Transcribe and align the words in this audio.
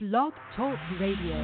Blog 0.00 0.32
Talk 0.56 0.78
Radio. 1.00 1.34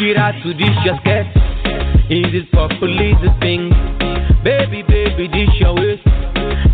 It 0.00 0.16
out 0.16 0.34
to 0.42 0.52
this 0.52 0.68
your 0.84 0.96
skirt. 1.00 1.26
Is 2.10 2.34
it 2.34 2.50
properly 2.52 3.14
the 3.22 3.34
thing? 3.40 3.70
Baby, 4.44 4.82
baby, 4.82 5.28
this 5.28 5.48
your 5.58 5.74
waist. 5.74 6.04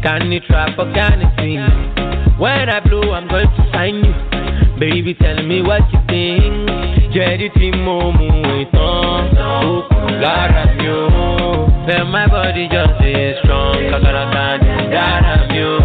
Can 0.03 0.33
you 0.33 0.41
trap 0.41 0.77
or 0.77 0.93
can 0.93 1.21
you 1.21 1.31
sing? 1.39 2.39
When 2.41 2.69
I 2.69 2.81
blow, 2.81 3.13
I'm 3.13 3.29
going 3.29 3.47
to 3.47 3.71
sign 3.73 4.05
you. 4.05 4.34
Baby, 4.79 5.15
tell 5.15 5.43
me 5.43 5.63
what 5.63 5.83
you 5.93 6.01
think. 6.09 6.71
Jẹ́rìí 7.15 7.49
tí 7.57 7.69
mo 7.85 7.97
mú 8.19 8.27
ìtàn, 8.63 9.25
ó 9.39 9.61
kù 9.89 10.01
lára 10.23 10.65
mi 10.77 10.89
o. 10.89 11.69
Then 11.87 12.05
my 12.15 12.27
body 12.33 12.65
just 12.75 13.01
is 13.01 13.37
strong, 13.39 13.77
kakaraka 13.91 14.45
ní 14.63 14.73
dára 14.95 15.35
mi 15.51 15.61
o. 15.63 15.77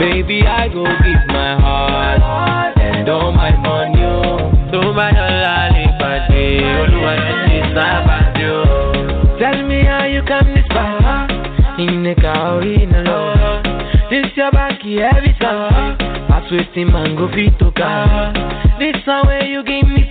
Baby, 0.00 0.38
I 0.62 0.66
go 0.74 0.82
give 1.04 1.24
my 1.36 1.52
heart 1.64 2.76
and 2.80 3.08
all 3.08 3.30
my 3.32 3.52
money 3.64 4.04
o. 4.04 4.50
Tó 4.72 4.80
bá 4.96 5.06
dọ̀la 5.18 5.56
lè 5.74 5.84
pàdé, 6.00 6.44
olúwa 6.82 7.12
yẹn 7.24 7.36
ti 7.46 7.58
sábà 7.74 8.16
dé 8.34 8.46
o. 8.50 8.62
Tell 9.38 9.58
me 9.68 9.78
how 9.90 10.04
you 10.14 10.22
come 10.30 10.48
this 10.54 10.66
far, 10.74 11.28
ìnìkà 11.84 12.32
orí 12.54 12.72
iná 12.82 13.00
lọ. 13.10 13.20
This 14.10 14.26
your 14.36 14.50
back 14.50 14.82
every 14.84 15.34
time. 15.40 16.07
Mango 16.50 17.28
to 17.28 17.72
car. 17.72 18.32
This 18.78 18.96
you 19.48 19.62
give 19.64 19.86
me. 19.86 20.08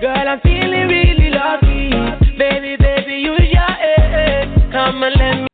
Girl, 0.00 0.28
I'm 0.28 0.40
feeling 0.42 0.86
really 0.86 1.30
lucky. 1.30 1.90
Baby, 2.38 2.76
baby, 2.76 3.14
use 3.14 3.40
your 3.52 3.62
head. 3.62 3.98
Eh, 3.98 4.44
eh. 4.46 4.70
Come 4.70 5.02
and 5.02 5.14
let 5.18 5.34
me. 5.42 5.46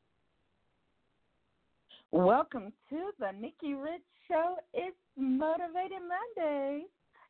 Welcome 2.13 2.75
to 2.91 3.11
the 3.19 3.33
Nikki 3.41 3.73
Rich 3.73 4.03
Show. 4.29 4.57
It's 4.75 4.97
Motivated 5.17 6.03
Monday, 6.37 6.83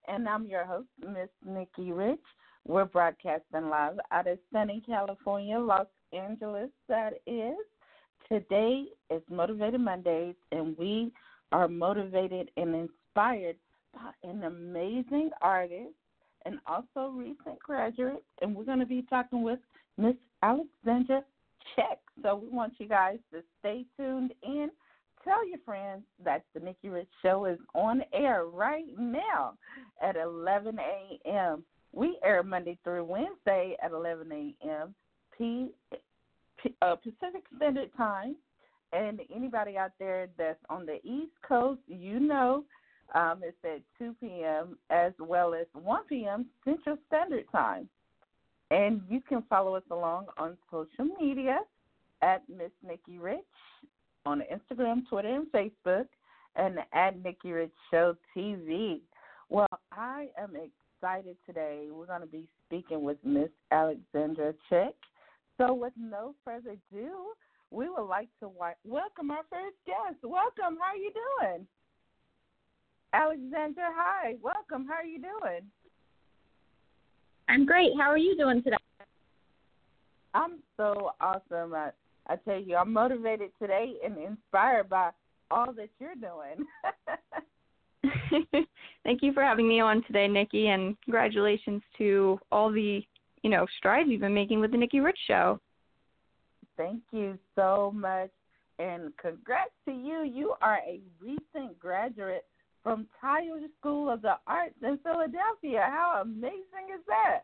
and 0.08 0.28
I'm 0.28 0.46
your 0.46 0.64
host, 0.64 0.88
Miss 1.00 1.28
Nikki 1.46 1.92
Rich. 1.92 2.18
We're 2.66 2.84
broadcasting 2.84 3.68
live 3.68 4.00
out 4.10 4.26
of 4.26 4.38
sunny 4.52 4.82
California, 4.84 5.56
Los 5.56 5.86
Angeles. 6.12 6.70
That 6.88 7.12
is. 7.28 7.54
Today 8.28 8.86
is 9.08 9.22
Motivated 9.30 9.80
Mondays, 9.80 10.34
and 10.50 10.76
we 10.76 11.12
are 11.52 11.68
motivated 11.68 12.50
and 12.56 12.74
inspired 12.74 13.56
by 13.92 14.28
an 14.28 14.44
amazing 14.44 15.30
artist 15.42 15.94
and 16.46 16.58
also 16.66 17.10
recent 17.12 17.58
graduate. 17.58 18.22
And 18.40 18.54
we're 18.54 18.64
going 18.64 18.78
to 18.78 18.86
be 18.86 19.04
talking 19.08 19.42
with 19.42 19.58
Miss 19.98 20.14
Alexandra 20.42 21.22
Cech. 21.76 21.98
So 22.22 22.36
we 22.36 22.48
want 22.48 22.74
you 22.78 22.88
guys 22.88 23.18
to 23.32 23.42
stay 23.58 23.84
tuned 23.96 24.32
in. 24.42 24.70
Tell 25.24 25.46
your 25.46 25.58
friends 25.66 26.02
that 26.24 26.44
the 26.54 26.60
Nikki 26.60 26.88
Rich 26.88 27.08
Show 27.22 27.44
is 27.44 27.58
on 27.74 28.02
air 28.14 28.46
right 28.46 28.86
now 28.98 29.54
at 30.02 30.16
11 30.16 30.78
a.m. 30.78 31.62
We 31.92 32.18
air 32.24 32.42
Monday 32.42 32.78
through 32.84 33.04
Wednesday 33.04 33.76
at 33.82 33.90
11 33.90 34.32
a.m. 34.32 34.94
P, 35.36 35.70
P, 36.62 36.74
uh, 36.80 36.96
Pacific 36.96 37.44
Standard 37.56 37.90
Time. 37.96 38.36
And 38.92 39.20
anybody 39.34 39.76
out 39.76 39.92
there 39.98 40.28
that's 40.36 40.58
on 40.68 40.86
the 40.86 40.96
East 41.04 41.32
Coast, 41.46 41.80
you 41.86 42.18
know 42.18 42.64
um, 43.14 43.40
it's 43.42 43.56
at 43.64 43.80
2 43.98 44.14
p.m. 44.20 44.78
as 44.90 45.12
well 45.18 45.54
as 45.54 45.66
1 45.72 46.04
p.m. 46.08 46.46
Central 46.64 46.96
Standard 47.08 47.44
Time. 47.50 47.88
And 48.70 49.02
you 49.08 49.20
can 49.20 49.42
follow 49.48 49.74
us 49.74 49.82
along 49.90 50.26
on 50.38 50.56
social 50.70 51.12
media 51.20 51.60
at 52.22 52.42
Miss 52.48 52.70
Nikki 52.86 53.18
Rich 53.18 53.40
on 54.26 54.42
Instagram, 54.42 55.08
Twitter, 55.08 55.34
and 55.34 55.46
Facebook, 55.50 56.06
and 56.56 56.78
at 56.92 57.22
Nikki 57.22 57.52
Rich 57.52 57.72
Show 57.90 58.16
TV. 58.36 59.00
Well, 59.48 59.66
I 59.90 60.28
am 60.38 60.52
excited 60.54 61.36
today. 61.46 61.88
We're 61.90 62.06
going 62.06 62.20
to 62.20 62.26
be 62.26 62.46
speaking 62.66 63.02
with 63.02 63.16
Miss 63.24 63.48
Alexandra 63.72 64.54
Chick. 64.68 64.94
So, 65.58 65.74
with 65.74 65.92
no 65.98 66.34
further 66.44 66.76
ado, 66.92 67.32
we 67.70 67.88
would 67.88 68.06
like 68.06 68.28
to 68.40 68.48
wa- 68.48 68.72
welcome 68.84 69.30
our 69.30 69.44
first 69.50 69.76
guest. 69.86 70.18
Welcome. 70.22 70.78
How 70.80 70.92
are 70.92 70.96
you 70.96 71.12
doing? 71.12 71.66
Alexandra, 73.12 73.90
hi. 73.94 74.36
Welcome. 74.42 74.86
How 74.86 74.94
are 74.94 75.04
you 75.04 75.20
doing? 75.20 75.62
I'm 77.48 77.66
great. 77.66 77.90
How 77.98 78.10
are 78.10 78.18
you 78.18 78.36
doing 78.36 78.62
today? 78.62 78.76
I'm 80.34 80.60
so 80.76 81.10
awesome. 81.20 81.74
I, 81.74 81.90
I 82.28 82.36
tell 82.36 82.60
you, 82.60 82.76
I'm 82.76 82.92
motivated 82.92 83.50
today 83.60 83.94
and 84.04 84.16
inspired 84.16 84.88
by 84.88 85.10
all 85.50 85.72
that 85.72 85.88
you're 85.98 86.14
doing. 86.14 86.66
Thank 89.04 89.22
you 89.22 89.32
for 89.32 89.42
having 89.42 89.68
me 89.68 89.80
on 89.80 90.02
today, 90.04 90.28
Nikki, 90.28 90.68
and 90.68 90.96
congratulations 91.04 91.82
to 91.98 92.38
all 92.52 92.70
the, 92.70 93.02
you 93.42 93.50
know, 93.50 93.66
strides 93.78 94.08
you've 94.08 94.20
been 94.20 94.34
making 94.34 94.60
with 94.60 94.72
the 94.72 94.78
Nikki 94.78 95.00
Rich 95.00 95.18
Show. 95.26 95.58
Thank 96.80 97.02
you 97.12 97.38
so 97.54 97.92
much. 97.94 98.30
And 98.78 99.12
congrats 99.18 99.70
to 99.84 99.92
you. 99.92 100.22
You 100.22 100.54
are 100.62 100.78
a 100.78 101.00
recent 101.20 101.78
graduate 101.78 102.46
from 102.82 103.06
Tyler 103.20 103.60
School 103.78 104.08
of 104.10 104.22
the 104.22 104.36
Arts 104.46 104.74
in 104.82 104.98
Philadelphia. 105.02 105.86
How 105.90 106.22
amazing 106.22 106.88
is 106.94 107.04
that? 107.06 107.40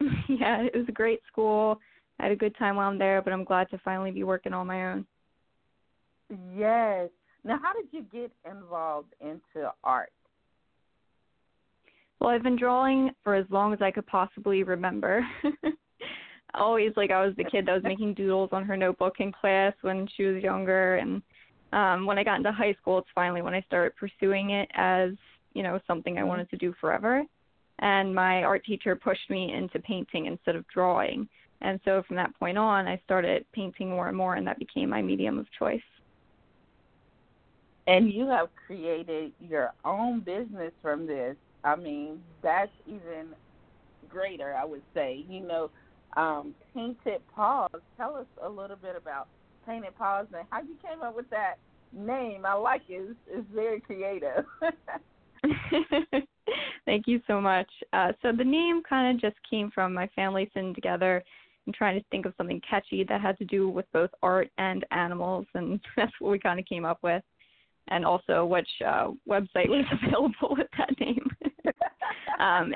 yeah, 0.28 0.62
it 0.62 0.76
was 0.76 0.86
a 0.88 0.92
great 0.92 1.20
school. 1.26 1.80
I 2.20 2.24
had 2.24 2.32
a 2.32 2.36
good 2.36 2.56
time 2.56 2.76
while 2.76 2.88
I'm 2.88 2.98
there, 2.98 3.20
but 3.20 3.32
I'm 3.32 3.42
glad 3.42 3.68
to 3.70 3.78
finally 3.78 4.12
be 4.12 4.22
working 4.22 4.52
on 4.52 4.68
my 4.68 4.92
own. 4.92 5.06
Yes. 6.56 7.10
Now, 7.42 7.58
how 7.60 7.72
did 7.72 7.86
you 7.90 8.06
get 8.12 8.30
involved 8.48 9.12
into 9.20 9.72
art? 9.82 10.12
Well, 12.20 12.30
I've 12.30 12.44
been 12.44 12.56
drawing 12.56 13.10
for 13.24 13.34
as 13.34 13.46
long 13.50 13.72
as 13.72 13.82
I 13.82 13.90
could 13.90 14.06
possibly 14.06 14.62
remember. 14.62 15.26
Always 16.54 16.92
like 16.96 17.10
I 17.10 17.24
was 17.24 17.34
the 17.36 17.44
kid 17.44 17.66
that 17.66 17.74
was 17.74 17.82
making 17.82 18.14
doodles 18.14 18.50
on 18.52 18.64
her 18.64 18.76
notebook 18.76 19.14
in 19.18 19.32
class 19.32 19.72
when 19.82 20.08
she 20.16 20.24
was 20.24 20.42
younger 20.42 20.96
and 20.96 21.22
um 21.72 22.06
when 22.06 22.18
I 22.18 22.24
got 22.24 22.36
into 22.36 22.52
high 22.52 22.74
school 22.80 22.98
it's 22.98 23.08
finally 23.14 23.42
when 23.42 23.54
I 23.54 23.62
started 23.62 23.96
pursuing 23.96 24.50
it 24.50 24.68
as, 24.74 25.10
you 25.54 25.62
know, 25.62 25.80
something 25.86 26.18
I 26.18 26.24
wanted 26.24 26.48
to 26.50 26.56
do 26.56 26.74
forever. 26.80 27.22
And 27.80 28.14
my 28.14 28.44
art 28.44 28.64
teacher 28.64 28.94
pushed 28.94 29.28
me 29.28 29.52
into 29.52 29.80
painting 29.80 30.26
instead 30.26 30.54
of 30.54 30.66
drawing. 30.68 31.28
And 31.60 31.80
so 31.84 32.02
from 32.06 32.16
that 32.16 32.38
point 32.38 32.58
on 32.58 32.86
I 32.86 33.00
started 33.04 33.44
painting 33.52 33.90
more 33.90 34.08
and 34.08 34.16
more 34.16 34.36
and 34.36 34.46
that 34.46 34.58
became 34.58 34.90
my 34.90 35.02
medium 35.02 35.38
of 35.38 35.46
choice. 35.58 35.80
And 37.86 38.12
you 38.12 38.28
have 38.28 38.48
created 38.66 39.32
your 39.40 39.72
own 39.84 40.20
business 40.20 40.72
from 40.80 41.06
this. 41.06 41.36
I 41.64 41.76
mean, 41.76 42.22
that's 42.42 42.70
even 42.86 43.28
greater, 44.08 44.54
I 44.54 44.64
would 44.64 44.82
say. 44.94 45.24
You 45.28 45.40
know, 45.40 45.70
um, 46.16 46.54
Painted 46.74 47.20
Paws. 47.34 47.70
Tell 47.96 48.16
us 48.16 48.26
a 48.42 48.48
little 48.48 48.76
bit 48.76 48.96
about 48.96 49.28
Painted 49.66 49.96
Paws 49.96 50.26
and 50.36 50.46
how 50.50 50.60
you 50.60 50.76
came 50.86 51.02
up 51.02 51.16
with 51.16 51.28
that 51.30 51.54
name. 51.92 52.44
I 52.44 52.54
like 52.54 52.82
it. 52.88 53.10
It's, 53.10 53.18
it's 53.28 53.46
very 53.54 53.80
creative. 53.80 54.44
Thank 56.86 57.06
you 57.06 57.20
so 57.26 57.40
much. 57.40 57.68
Uh, 57.92 58.12
so 58.22 58.32
the 58.32 58.44
name 58.44 58.82
kind 58.88 59.14
of 59.14 59.20
just 59.20 59.36
came 59.48 59.70
from 59.70 59.94
my 59.94 60.06
family 60.08 60.50
sitting 60.54 60.74
together 60.74 61.22
and 61.66 61.74
trying 61.74 61.98
to 61.98 62.04
think 62.10 62.26
of 62.26 62.34
something 62.36 62.60
catchy 62.68 63.04
that 63.04 63.20
had 63.20 63.38
to 63.38 63.44
do 63.44 63.68
with 63.68 63.86
both 63.92 64.10
art 64.22 64.50
and 64.58 64.84
animals, 64.90 65.46
and 65.54 65.80
that's 65.96 66.12
what 66.18 66.30
we 66.30 66.38
kind 66.38 66.60
of 66.60 66.66
came 66.66 66.84
up 66.84 66.98
with. 67.02 67.22
And 67.88 68.04
also 68.04 68.46
which 68.46 68.68
uh, 68.86 69.10
website 69.28 69.68
was 69.68 69.84
available 70.02 70.56
with 70.56 70.68
that 70.78 70.98
name. 71.00 71.30
um, 72.40 72.74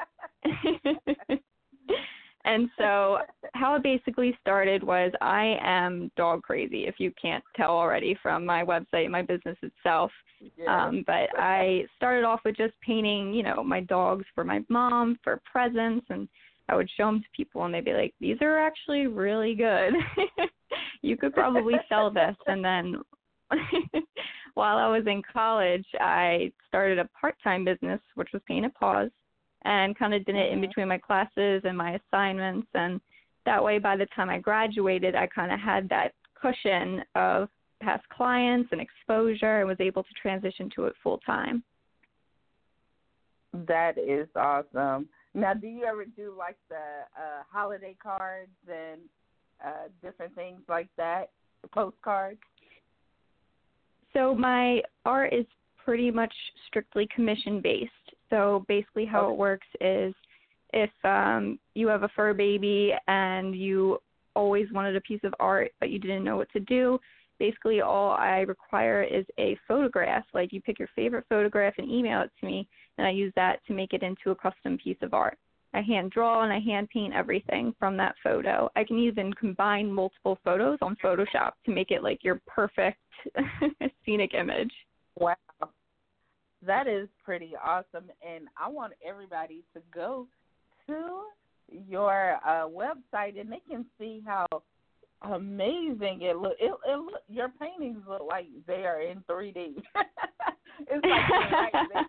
and 2.45 2.69
so 2.79 3.19
how 3.55 3.75
it 3.75 3.83
basically 3.83 4.37
started 4.41 4.83
was 4.83 5.13
I 5.21 5.59
am 5.61 6.11
dog 6.17 6.43
crazy, 6.43 6.87
if 6.87 6.97
you 6.99 7.13
can't 7.21 7.45
tell 7.57 7.71
already 7.71 8.17
from 8.23 8.47
my 8.47 8.65
website, 8.65 9.11
my 9.11 9.23
business 9.23 9.57
itself. 9.63 10.11
Yeah. 10.57 10.87
Um, 10.87 11.05
but 11.07 11.29
I 11.37 11.85
started 11.97 12.25
off 12.25 12.41
with 12.45 12.57
just 12.57 12.75
painting, 12.81 13.33
you 13.33 13.43
know, 13.43 13.65
my 13.65 13.81
dogs 13.81 14.25
for 14.35 14.45
my 14.45 14.61
mom 14.69 15.19
for 15.25 15.41
presents, 15.51 16.07
and 16.11 16.29
I 16.69 16.77
would 16.77 16.89
show 16.97 17.07
them 17.07 17.21
to 17.21 17.27
people, 17.37 17.65
and 17.65 17.75
they'd 17.75 17.85
be 17.85 17.93
like, 17.93 18.15
"These 18.21 18.39
are 18.41 18.59
actually 18.59 19.09
really 19.09 19.55
good. 19.55 19.95
you 21.03 21.17
could 21.17 21.35
probably 21.35 21.75
sell 21.89 22.11
this." 22.11 22.37
And 22.47 22.65
then, 22.65 23.03
while 24.55 24.77
I 24.77 24.87
was 24.87 25.07
in 25.07 25.23
college, 25.33 25.87
I 26.01 26.53
started 26.69 27.01
a 27.01 27.09
part-time 27.21 27.65
business, 27.65 28.01
which 28.15 28.29
was 28.33 28.43
Painted 28.47 28.75
Paws, 28.75 29.11
and 29.63 29.99
kind 29.99 30.15
of 30.15 30.25
did 30.25 30.37
it 30.37 30.53
in 30.53 30.59
Mhm. 30.59 30.69
between 30.69 30.89
my 30.89 30.99
classes 30.99 31.65
and 31.65 31.77
my 31.77 31.93
assignments, 31.93 32.69
and 32.75 33.01
that 33.45 33.63
way, 33.63 33.79
by 33.79 33.97
the 33.97 34.07
time 34.07 34.29
I 34.29 34.39
graduated, 34.39 35.15
I 35.15 35.27
kind 35.27 35.53
of 35.53 35.59
had 35.59 35.89
that 35.89 36.15
cushion 36.35 37.05
of 37.15 37.49
past 37.81 38.09
clients 38.09 38.71
and 38.73 38.81
exposure 38.81 39.61
and 39.61 39.69
was 39.69 39.81
able 39.81 40.03
to 40.03 40.15
transition 40.15 40.69
to 40.71 40.87
it 40.87 40.95
full 41.03 41.19
time. 41.19 41.63
That 43.53 43.97
is 43.97 44.29
awesome. 44.37 45.09
Now, 45.35 45.55
do 45.55 45.67
you 45.67 45.85
ever 45.85 46.05
do 46.05 46.35
like 46.37 46.57
the 46.69 46.77
uh, 47.17 47.43
holiday 47.51 47.97
cards 48.03 48.51
and 48.69 49.01
uh, 49.65 49.89
different 50.03 50.35
things 50.35 50.61
like 50.69 50.89
that, 50.97 51.31
postcards? 51.73 52.41
So 54.13 54.35
my 54.35 54.83
art 55.05 55.33
is 55.33 55.47
pretty 55.77 56.11
much 56.11 56.33
strictly 56.67 57.09
commission 57.15 57.61
based. 57.61 57.93
So 58.31 58.65
basically, 58.69 59.07
how 59.07 59.25
Okay. 59.25 59.33
it 59.33 59.39
works 59.39 59.67
is 59.81 60.15
if 60.73 60.91
um, 61.05 61.59
you 61.75 61.89
have 61.89 62.03
a 62.03 62.09
fur 62.09 62.35
baby 62.35 62.93
and 63.07 63.55
you 63.55 63.99
always 64.37 64.71
wanted 64.73 64.95
a 64.95 65.01
piece 65.01 65.21
of 65.25 65.35
art 65.41 65.73
but 65.81 65.91
you 65.91 65.99
didn't 65.99 66.25
know 66.25 66.37
what 66.37 66.51
to 66.53 66.61
do, 66.61 66.99
basically 67.39 67.81
all 67.81 68.13
I 68.13 68.41
require 68.41 69.03
is 69.03 69.25
a 69.39 69.59
photograph. 69.67 70.25
Like 70.35 70.53
you 70.53 70.61
pick 70.61 70.79
your 70.79 70.89
favorite 70.95 71.25
photograph 71.29 71.75
and 71.79 71.91
email 71.91 72.23
it 72.23 72.31
to 72.41 72.47
me, 72.47 72.69
and 72.99 73.07
I 73.07 73.11
use 73.11 73.33
that 73.37 73.65
to 73.67 73.73
make 73.73 73.93
it 73.93 74.03
into 74.03 74.31
a 74.31 74.35
custom 74.35 74.79
piece 74.79 74.99
of 75.03 75.15
art. 75.15 75.39
I 75.75 75.83
hand 75.83 76.13
draw 76.13 76.45
and 76.45 76.53
I 76.53 76.61
hand 76.61 76.89
paint 76.89 77.15
everything 77.15 77.75
from 77.79 77.97
that 77.99 78.15
photo. 78.23 78.71
I 78.75 78.85
can 78.85 78.99
even 78.99 79.33
combine 79.35 79.93
multiple 79.93 80.39
photos 80.43 80.79
on 80.81 80.97
Photoshop 81.05 81.53
to 81.67 81.73
make 81.73 81.91
it 81.91 82.03
like 82.03 82.25
your 82.25 82.41
perfect 82.47 82.99
scenic 84.05 84.33
image. 84.35 84.73
Wow. 85.19 85.37
That 86.67 86.87
is 86.87 87.09
pretty 87.25 87.53
awesome. 87.63 88.11
And 88.27 88.49
I 88.57 88.69
want 88.69 88.93
everybody 89.07 89.65
to 89.75 89.81
go 89.95 90.27
to 90.87 91.23
your 91.71 92.39
uh, 92.45 92.69
website 92.69 93.41
and 93.41 93.51
they 93.51 93.63
can 93.69 93.85
see 93.99 94.23
how 94.27 94.47
amazing 95.23 96.23
it 96.23 96.37
look. 96.37 96.55
It, 96.59 96.73
it 96.87 96.99
look 96.99 97.23
your 97.29 97.51
paintings 97.61 98.03
look 98.09 98.23
like 98.29 98.47
they 98.67 98.85
are 98.85 99.03
in 99.03 99.23
3D. 99.29 99.55
it's 99.55 99.85
like 100.91 101.03
they're 101.03 101.51
right 101.51 101.73
there. 101.93 102.05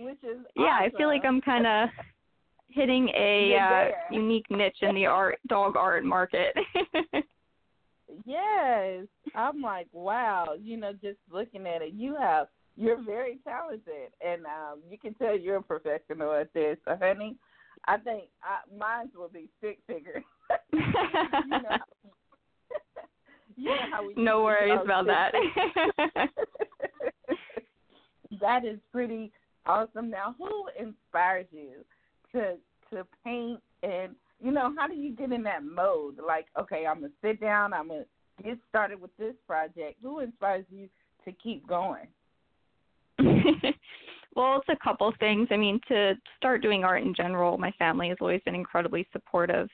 Which 0.04 0.22
is 0.22 0.38
Yeah, 0.56 0.78
I 0.80 0.90
feel 0.96 1.08
like. 1.08 1.24
I'm 1.24 1.40
kind 1.40 1.66
of 1.66 1.88
hitting 2.68 3.08
a 3.16 3.56
uh, 3.56 4.14
unique 4.14 4.46
niche 4.50 4.78
in 4.82 4.94
the 4.94 5.06
art 5.06 5.38
dog 5.48 5.76
art 5.76 6.04
market. 6.04 6.54
Yes. 8.24 9.06
I'm 9.34 9.62
like, 9.62 9.88
wow, 9.92 10.54
you 10.60 10.76
know, 10.76 10.92
just 10.92 11.18
looking 11.30 11.66
at 11.66 11.82
it, 11.82 11.92
you 11.92 12.16
have 12.16 12.48
you're 12.80 13.02
very 13.02 13.38
talented 13.44 14.10
and 14.24 14.46
um 14.46 14.80
you 14.88 14.96
can 14.96 15.12
tell 15.14 15.36
you're 15.36 15.56
a 15.56 15.62
professional 15.62 16.32
at 16.32 16.52
this. 16.54 16.78
So 16.86 16.96
honey, 17.00 17.36
I 17.86 17.98
think 17.98 18.24
I, 18.42 18.60
mine 18.76 19.10
will 19.14 19.28
be 19.28 19.48
stick 19.58 19.78
figure. 19.86 20.22
you 20.72 20.80
know 20.80 21.76
you 23.56 23.64
know 23.66 23.76
how 23.92 24.06
we 24.06 24.14
no 24.16 24.42
worries 24.42 24.78
about 24.82 25.06
that. 25.06 25.32
that 28.40 28.64
is 28.64 28.78
pretty 28.90 29.30
awesome. 29.66 30.08
Now, 30.08 30.34
who 30.38 30.68
inspires 30.78 31.46
you 31.50 31.84
to 32.32 32.56
to 32.94 33.06
paint 33.24 33.60
and 33.82 34.14
you 34.42 34.52
know 34.52 34.72
how 34.78 34.88
do 34.88 34.94
you 34.94 35.14
get 35.14 35.32
in 35.32 35.42
that 35.42 35.64
mode? 35.64 36.18
Like, 36.26 36.46
okay, 36.58 36.86
I'm 36.86 37.02
gonna 37.02 37.12
sit 37.20 37.42
down. 37.42 37.74
I'm 37.74 37.88
gonna 37.88 38.04
get 38.42 38.56
started 38.70 39.02
with 39.02 39.14
this 39.18 39.34
project. 39.46 39.98
Who 40.02 40.20
inspires 40.20 40.64
you 40.70 40.88
to 41.26 41.32
keep 41.32 41.66
going? 41.66 42.06
well, 44.36 44.58
it's 44.58 44.68
a 44.68 44.84
couple 44.84 45.12
things. 45.18 45.48
I 45.50 45.56
mean, 45.56 45.80
to 45.88 46.14
start 46.36 46.62
doing 46.62 46.84
art 46.84 47.02
in 47.02 47.14
general, 47.14 47.58
my 47.58 47.72
family 47.72 48.08
has 48.08 48.18
always 48.20 48.40
been 48.44 48.54
incredibly 48.54 49.06
supportive 49.12 49.68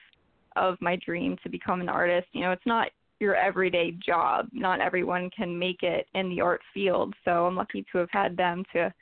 of 0.56 0.76
my 0.80 0.96
dream 1.04 1.36
to 1.42 1.48
become 1.48 1.80
an 1.80 1.88
artist. 1.88 2.28
You 2.32 2.42
know, 2.42 2.52
it's 2.52 2.66
not 2.66 2.88
your 3.20 3.34
everyday 3.34 3.92
job. 3.92 4.48
Not 4.52 4.80
everyone 4.80 5.30
can 5.30 5.58
make 5.58 5.82
it 5.82 6.06
in 6.14 6.28
the 6.28 6.40
art 6.40 6.60
field. 6.74 7.14
So 7.24 7.46
I'm 7.46 7.56
lucky 7.56 7.84
to 7.92 7.98
have 7.98 8.10
had 8.10 8.36
them 8.36 8.64
to 8.72 8.92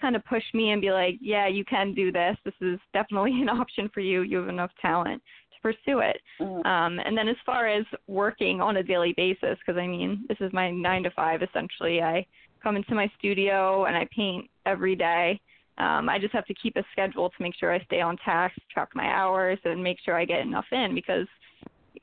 kind 0.00 0.16
of 0.16 0.24
push 0.24 0.42
me 0.52 0.70
and 0.72 0.82
be 0.82 0.90
like, 0.90 1.14
yeah, 1.20 1.46
you 1.46 1.64
can 1.64 1.94
do 1.94 2.10
this. 2.10 2.36
This 2.44 2.54
is 2.60 2.78
definitely 2.92 3.32
an 3.40 3.48
option 3.48 3.88
for 3.94 4.00
you. 4.00 4.22
You 4.22 4.38
have 4.38 4.48
enough 4.48 4.72
talent 4.80 5.22
to 5.54 5.60
pursue 5.62 6.00
it. 6.00 6.18
Mm. 6.40 6.66
Um, 6.66 6.98
and 7.04 7.16
then 7.16 7.28
as 7.28 7.36
far 7.46 7.68
as 7.68 7.84
working 8.06 8.60
on 8.60 8.78
a 8.78 8.82
daily 8.82 9.14
basis, 9.16 9.56
because 9.64 9.78
I 9.78 9.86
mean, 9.86 10.24
this 10.28 10.38
is 10.40 10.52
my 10.52 10.70
nine 10.70 11.04
to 11.04 11.10
five 11.12 11.42
essentially. 11.42 12.02
I 12.02 12.26
come 12.62 12.76
into 12.76 12.94
my 12.94 13.10
studio 13.18 13.84
and 13.86 13.96
I 13.96 14.06
paint 14.14 14.48
every 14.66 14.94
day. 14.94 15.40
Um, 15.78 16.08
I 16.08 16.18
just 16.18 16.34
have 16.34 16.46
to 16.46 16.54
keep 16.54 16.76
a 16.76 16.84
schedule 16.92 17.30
to 17.30 17.42
make 17.42 17.54
sure 17.58 17.72
I 17.72 17.82
stay 17.84 18.00
on 18.00 18.16
task, 18.18 18.54
track 18.72 18.90
my 18.94 19.06
hours, 19.06 19.58
and 19.64 19.82
make 19.82 19.98
sure 20.04 20.16
I 20.16 20.24
get 20.24 20.40
enough 20.40 20.66
in 20.70 20.94
because 20.94 21.26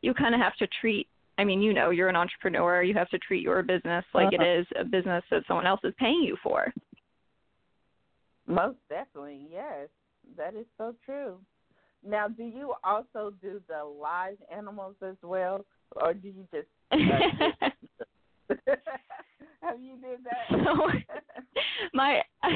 you 0.02 0.14
kind 0.14 0.34
of 0.34 0.42
have 0.42 0.56
to 0.58 0.68
treat. 0.82 1.08
I 1.38 1.44
mean, 1.46 1.62
you 1.62 1.74
know, 1.74 1.90
you're 1.92 2.10
an 2.10 2.16
entrepreneur. 2.16 2.84
You 2.84 2.94
have 2.96 3.10
to 3.10 3.20
treat 3.20 3.42
your 3.44 3.64
business 3.64 4.04
like 4.14 4.34
it 4.34 4.42
Uh-huh. 4.42 4.60
is 4.60 4.68
a 4.78 4.84
business 4.84 5.24
that 5.32 5.44
someone 5.48 5.68
else 5.68 5.82
is 5.84 5.94
paying 5.98 6.22
you 6.22 6.36
for. 6.44 6.74
Most 8.48 8.80
definitely, 8.90 9.48
yes. 9.52 9.88
That 10.36 10.56
is 10.56 10.66
so 10.78 10.96
true. 11.06 11.40
Now, 12.06 12.28
do 12.28 12.44
you 12.44 12.74
also 12.84 13.32
do 13.42 13.62
the 13.68 13.84
live 13.84 14.38
animals 14.52 14.96
as 15.02 15.16
well, 15.22 15.66
or 15.92 16.14
do 16.14 16.30
you 16.30 16.48
just 16.52 16.68
have 19.64 19.82
you 19.82 19.96
did 19.98 20.20
that? 20.24 20.50
So, 20.50 20.88
my 21.94 22.22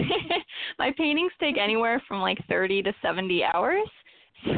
my 0.79 0.91
paintings 0.97 1.31
take 1.39 1.57
anywhere 1.57 2.01
from 2.07 2.21
like 2.21 2.37
30 2.47 2.83
to 2.83 2.93
70 3.01 3.43
hours. 3.53 3.87
So, 4.45 4.51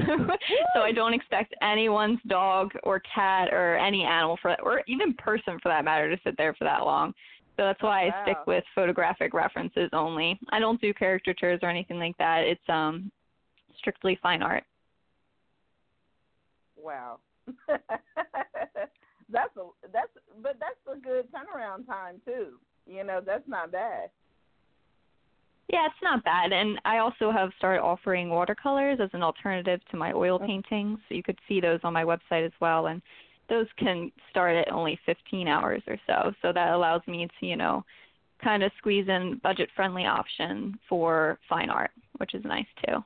so 0.74 0.82
I 0.82 0.92
don't 0.92 1.14
expect 1.14 1.54
anyone's 1.62 2.20
dog 2.28 2.72
or 2.84 3.02
cat 3.14 3.54
or 3.54 3.78
any 3.78 4.04
animal 4.04 4.38
for 4.42 4.52
that, 4.52 4.60
or 4.64 4.82
even 4.88 5.14
person 5.14 5.60
for 5.62 5.70
that 5.70 5.86
matter 5.86 6.14
to 6.14 6.20
sit 6.24 6.36
there 6.38 6.56
for 6.56 6.64
that 6.64 6.84
long. 6.84 7.14
So 7.58 7.64
that's 7.64 7.82
why 7.82 8.08
I 8.08 8.24
stick 8.24 8.38
with 8.48 8.64
photographic 8.74 9.34
references 9.34 9.90
only. 9.94 10.40
I 10.50 10.60
don't 10.60 10.82
do 10.82 10.94
caricatures 10.94 11.60
or 11.62 11.70
anything 11.70 12.00
like 12.00 12.18
that. 12.18 12.42
It's 12.46 12.68
um 12.68 13.12
strictly 13.78 14.18
fine 14.22 14.42
art. 14.42 14.64
wow. 16.86 17.20
that's 19.30 19.56
a 19.58 19.88
that's 19.92 20.12
but 20.42 20.58
that's 20.60 20.98
a 20.98 21.00
good 21.00 21.26
turnaround 21.66 21.86
time 21.88 22.22
too. 22.26 22.60
You 22.86 23.04
know, 23.04 23.22
that's 23.26 23.48
not 23.48 23.72
bad. 23.72 24.10
Yeah, 25.72 25.88
it's 25.88 25.96
not 26.04 26.24
bad. 26.24 26.54
And 26.54 26.80
I 26.86 27.00
also 27.00 27.32
have 27.32 27.50
started 27.58 27.82
offering 27.82 28.30
watercolors 28.30 29.00
as 29.02 29.10
an 29.14 29.24
alternative 29.24 29.80
to 29.90 29.98
my 29.98 30.14
oil 30.14 30.38
paintings. 30.38 31.00
So 31.10 31.16
you 31.16 31.24
could 31.24 31.40
see 31.48 31.60
those 31.60 31.80
on 31.84 31.94
my 31.94 32.04
website 32.04 32.46
as 32.46 32.52
well. 32.62 32.88
And 32.88 33.02
those 33.50 33.66
can 33.78 34.12
start 34.30 34.56
at 34.56 34.72
only 34.72 35.00
15 35.06 35.48
hours 35.48 35.82
or 35.88 35.98
so. 36.06 36.32
So 36.42 36.54
that 36.54 36.70
allows 36.70 37.02
me 37.08 37.28
to, 37.40 37.46
you 37.46 37.56
know, 37.56 37.84
kind 38.44 38.62
of 38.64 38.72
squeeze 38.78 39.08
in 39.08 39.40
budget 39.42 39.70
friendly 39.76 40.06
option 40.06 40.78
for 40.88 41.40
fine 41.50 41.72
art, 41.72 41.92
which 42.18 42.36
is 42.36 42.44
nice 42.46 42.66
too. 42.86 43.04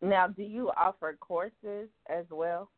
Now, 0.00 0.28
do 0.28 0.42
you 0.42 0.70
offer 0.76 1.16
courses 1.20 1.88
as 2.08 2.24
well? 2.30 2.70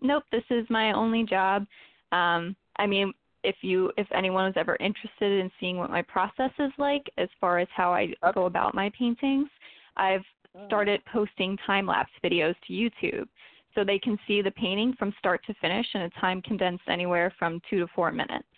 Nope, 0.00 0.24
this 0.30 0.44
is 0.50 0.66
my 0.68 0.92
only 0.92 1.24
job. 1.24 1.66
Um, 2.12 2.56
I 2.76 2.86
mean, 2.86 3.12
if 3.44 3.56
you 3.62 3.92
if 3.96 4.06
anyone 4.12 4.48
is 4.48 4.54
ever 4.56 4.76
interested 4.80 5.40
in 5.40 5.50
seeing 5.60 5.76
what 5.76 5.90
my 5.90 6.02
process 6.02 6.50
is 6.58 6.72
like 6.78 7.04
as 7.16 7.28
far 7.40 7.58
as 7.58 7.68
how 7.74 7.92
I 7.92 8.12
Okay. 8.22 8.32
go 8.34 8.46
about 8.46 8.74
my 8.74 8.90
paintings, 8.90 9.48
I've 9.96 10.24
started 10.66 11.00
posting 11.12 11.56
time 11.66 11.86
lapse 11.86 12.10
videos 12.24 12.54
to 12.66 12.72
YouTube 12.72 13.28
so 13.74 13.84
they 13.84 13.98
can 13.98 14.18
see 14.26 14.42
the 14.42 14.50
painting 14.52 14.94
from 14.98 15.14
start 15.18 15.44
to 15.46 15.54
finish 15.54 15.86
in 15.94 16.02
a 16.02 16.10
time 16.10 16.40
condensed 16.42 16.84
anywhere 16.88 17.32
from 17.38 17.60
2 17.68 17.80
to 17.80 17.86
4 17.94 18.10
minutes. 18.10 18.48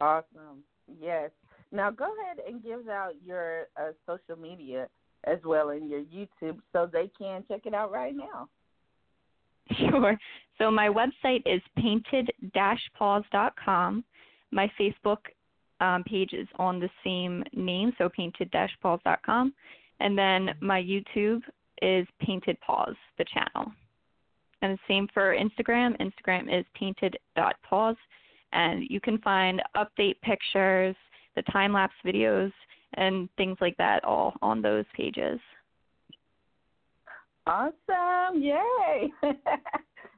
Awesome. 0.00 0.64
Yes. 1.00 1.30
Now 1.72 1.90
go 1.90 2.12
ahead 2.20 2.38
and 2.46 2.62
give 2.62 2.88
out 2.88 3.12
your 3.24 3.68
uh, 3.80 3.92
social 4.06 4.40
media 4.40 4.88
as 5.24 5.38
well 5.44 5.70
and 5.70 5.88
your 5.88 6.00
YouTube 6.00 6.58
so 6.72 6.88
they 6.90 7.10
can 7.16 7.44
check 7.46 7.60
it 7.64 7.74
out 7.74 7.92
right 7.92 8.16
now. 8.16 8.48
Sure. 9.78 10.18
So 10.58 10.70
my 10.70 10.88
website 10.88 11.42
is 11.46 11.62
painted-paws.com. 11.78 14.04
My 14.50 14.70
Facebook 14.78 15.18
um, 15.80 16.04
page 16.04 16.34
is 16.34 16.46
on 16.56 16.78
the 16.80 16.90
same 17.02 17.42
name, 17.54 17.94
so 17.96 18.10
painted-paws.com. 18.10 19.54
And 20.00 20.18
then 20.18 20.50
my 20.60 20.82
YouTube 20.82 21.40
is 21.82 22.06
Painted 22.20 22.60
Paws, 22.60 22.94
the 23.18 23.24
channel. 23.24 23.72
And 24.62 24.74
the 24.74 24.78
same 24.86 25.08
for 25.14 25.34
Instagram. 25.34 25.96
Instagram 26.00 26.54
is 26.58 26.66
painted.paws. 26.74 27.96
And 28.52 28.84
you 28.90 29.00
can 29.00 29.16
find 29.18 29.62
update 29.76 30.20
pictures, 30.22 30.96
the 31.36 31.42
time 31.50 31.72
lapse 31.72 31.94
videos, 32.04 32.52
and 32.94 33.28
things 33.36 33.56
like 33.60 33.76
that 33.78 34.04
all 34.04 34.34
on 34.42 34.60
those 34.60 34.84
pages. 34.94 35.38
Awesome. 37.50 38.40
Yay. 38.40 39.12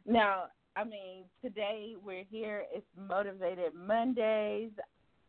now, 0.07 0.45
I 0.77 0.85
mean, 0.85 1.25
today 1.43 1.95
we're 2.05 2.25
here. 2.31 2.65
It's 2.71 2.85
Motivated 3.09 3.73
Mondays, 3.75 4.71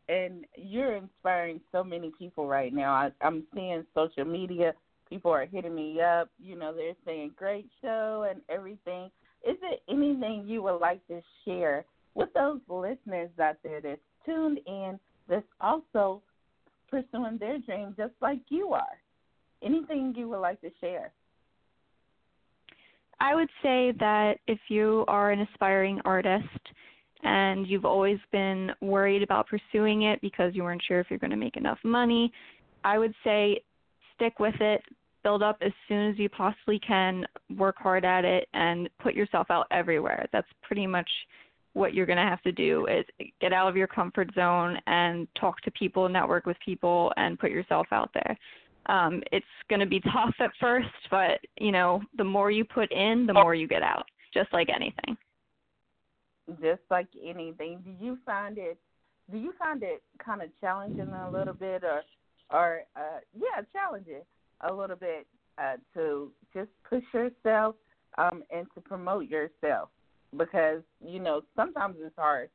and 0.10 0.44
you're 0.58 0.98
inspiring 0.98 1.62
so 1.72 1.82
many 1.82 2.12
people 2.20 2.46
right 2.46 2.74
now. 2.74 2.92
I, 2.92 3.12
I'm 3.22 3.44
seeing 3.56 3.86
social 3.96 4.26
media. 4.26 4.74
People 5.10 5.32
are 5.32 5.46
hitting 5.46 5.76
me 5.76 6.02
up. 6.02 6.30
You 6.42 6.60
know, 6.60 6.74
they're 6.76 6.92
saying, 7.06 7.36
great 7.38 7.70
show 7.82 8.28
and 8.30 8.42
everything. 8.50 9.10
Is 9.48 9.56
there 9.62 9.78
anything 9.88 10.44
you 10.46 10.62
would 10.64 10.80
like 10.80 11.08
to 11.08 11.22
share 11.46 11.86
with 12.16 12.34
those 12.34 12.60
listeners 12.68 13.30
out 13.42 13.56
there 13.64 13.80
that's 13.80 14.02
tuned 14.26 14.60
in 14.68 15.00
that's 15.30 15.48
also 15.62 16.22
pursuing 16.90 17.38
their 17.38 17.60
dream 17.60 17.94
just 17.96 18.14
like 18.22 18.42
you 18.50 18.74
are. 18.74 19.00
Anything 19.64 20.14
you 20.18 20.28
would 20.28 20.42
like 20.42 20.60
to 20.60 20.70
share? 20.82 21.14
I 23.20 23.36
would 23.36 23.50
say 23.62 23.94
that 24.00 24.36
if 24.48 24.60
you 24.70 25.06
are 25.08 25.32
an 25.32 25.42
aspiring 25.42 26.00
artist 26.06 26.48
and 27.24 27.68
you've 27.68 27.86
always 27.86 28.20
been 28.32 28.72
worried 28.82 29.24
about 29.24 29.48
pursuing 29.48 30.04
it 30.04 30.20
because 30.22 30.54
you 30.56 30.64
weren't 30.64 30.84
sure 30.88 31.00
if 31.00 31.08
you're 31.10 31.20
going 31.20 31.32
to 31.32 31.38
make 31.38 31.58
enough 31.58 31.80
money, 31.84 32.32
I 32.84 32.98
would 32.98 33.14
say 33.24 33.62
stick 34.16 34.40
with 34.40 34.56
it, 34.60 34.82
build 35.24 35.42
up 35.42 35.58
as 35.62 35.72
soon 35.88 36.12
as 36.12 36.20
you 36.20 36.28
possibly 36.30 36.80
can, 36.80 37.26
work 37.58 37.78
hard 37.78 38.04
at 38.04 38.26
it, 38.26 38.48
and 38.54 38.90
put 39.02 39.14
yourself 39.14 39.48
out 39.50 39.68
everywhere. 39.72 40.28
That's 40.34 40.48
pretty 40.62 40.86
much 40.86 41.10
what 41.74 41.94
you're 41.94 42.06
going 42.06 42.18
to 42.18 42.24
have 42.24 42.42
to 42.44 42.52
do 42.52 42.86
is 42.86 43.06
get 43.42 43.52
out 43.52 43.68
of 43.68 43.76
your 43.76 43.88
comfort 43.88 44.30
zone 44.36 44.78
and 44.86 45.28
talk 45.40 45.60
to 45.62 45.72
people, 45.72 46.08
network 46.08 46.46
with 46.46 46.58
people, 46.64 47.12
and 47.18 47.40
put 47.40 47.52
yourself 47.52 47.88
out 47.92 48.12
there. 48.14 48.38
Um, 48.88 49.22
it's 49.32 49.46
going 49.70 49.80
to 49.80 49.86
be 49.86 50.00
tough 50.14 50.36
at 50.40 50.52
first, 50.60 50.90
but 51.10 51.40
you 51.60 51.72
know, 51.72 52.02
the 52.18 52.24
more 52.24 52.52
you 52.52 52.66
put 52.66 52.92
in, 52.92 53.26
the 53.26 53.34
more 53.34 53.56
you 53.56 53.68
get 53.68 53.84
out. 53.84 54.06
Just 54.34 54.52
like 54.52 54.70
anything. 54.70 55.18
Just 56.62 56.82
like 56.90 57.08
anything. 57.24 57.80
Do 57.84 57.92
you 58.04 58.18
find 58.26 58.58
it? 58.58 58.78
Do 59.32 59.38
you 59.38 59.54
find 59.58 59.84
it 59.84 60.02
kind 60.24 60.42
of 60.42 60.50
challenging 60.60 61.08
a 61.08 61.32
little 61.32 61.54
bit, 61.54 61.84
or, 61.84 62.02
or 62.52 62.82
uh, 62.96 63.20
yeah, 63.34 63.62
challenging 63.72 64.24
a 64.62 64.74
little 64.74 64.98
bit 64.98 65.26
uh, 65.58 65.76
to 65.94 66.32
just 66.54 66.70
push 66.90 67.04
yourself 67.14 67.76
um, 68.18 68.44
and 68.52 68.68
to 68.76 68.82
promote 68.82 69.30
yourself? 69.30 69.90
because 70.38 70.82
you 71.06 71.20
know 71.20 71.42
sometimes 71.56 71.96
it's 72.00 72.16
hard. 72.18 72.50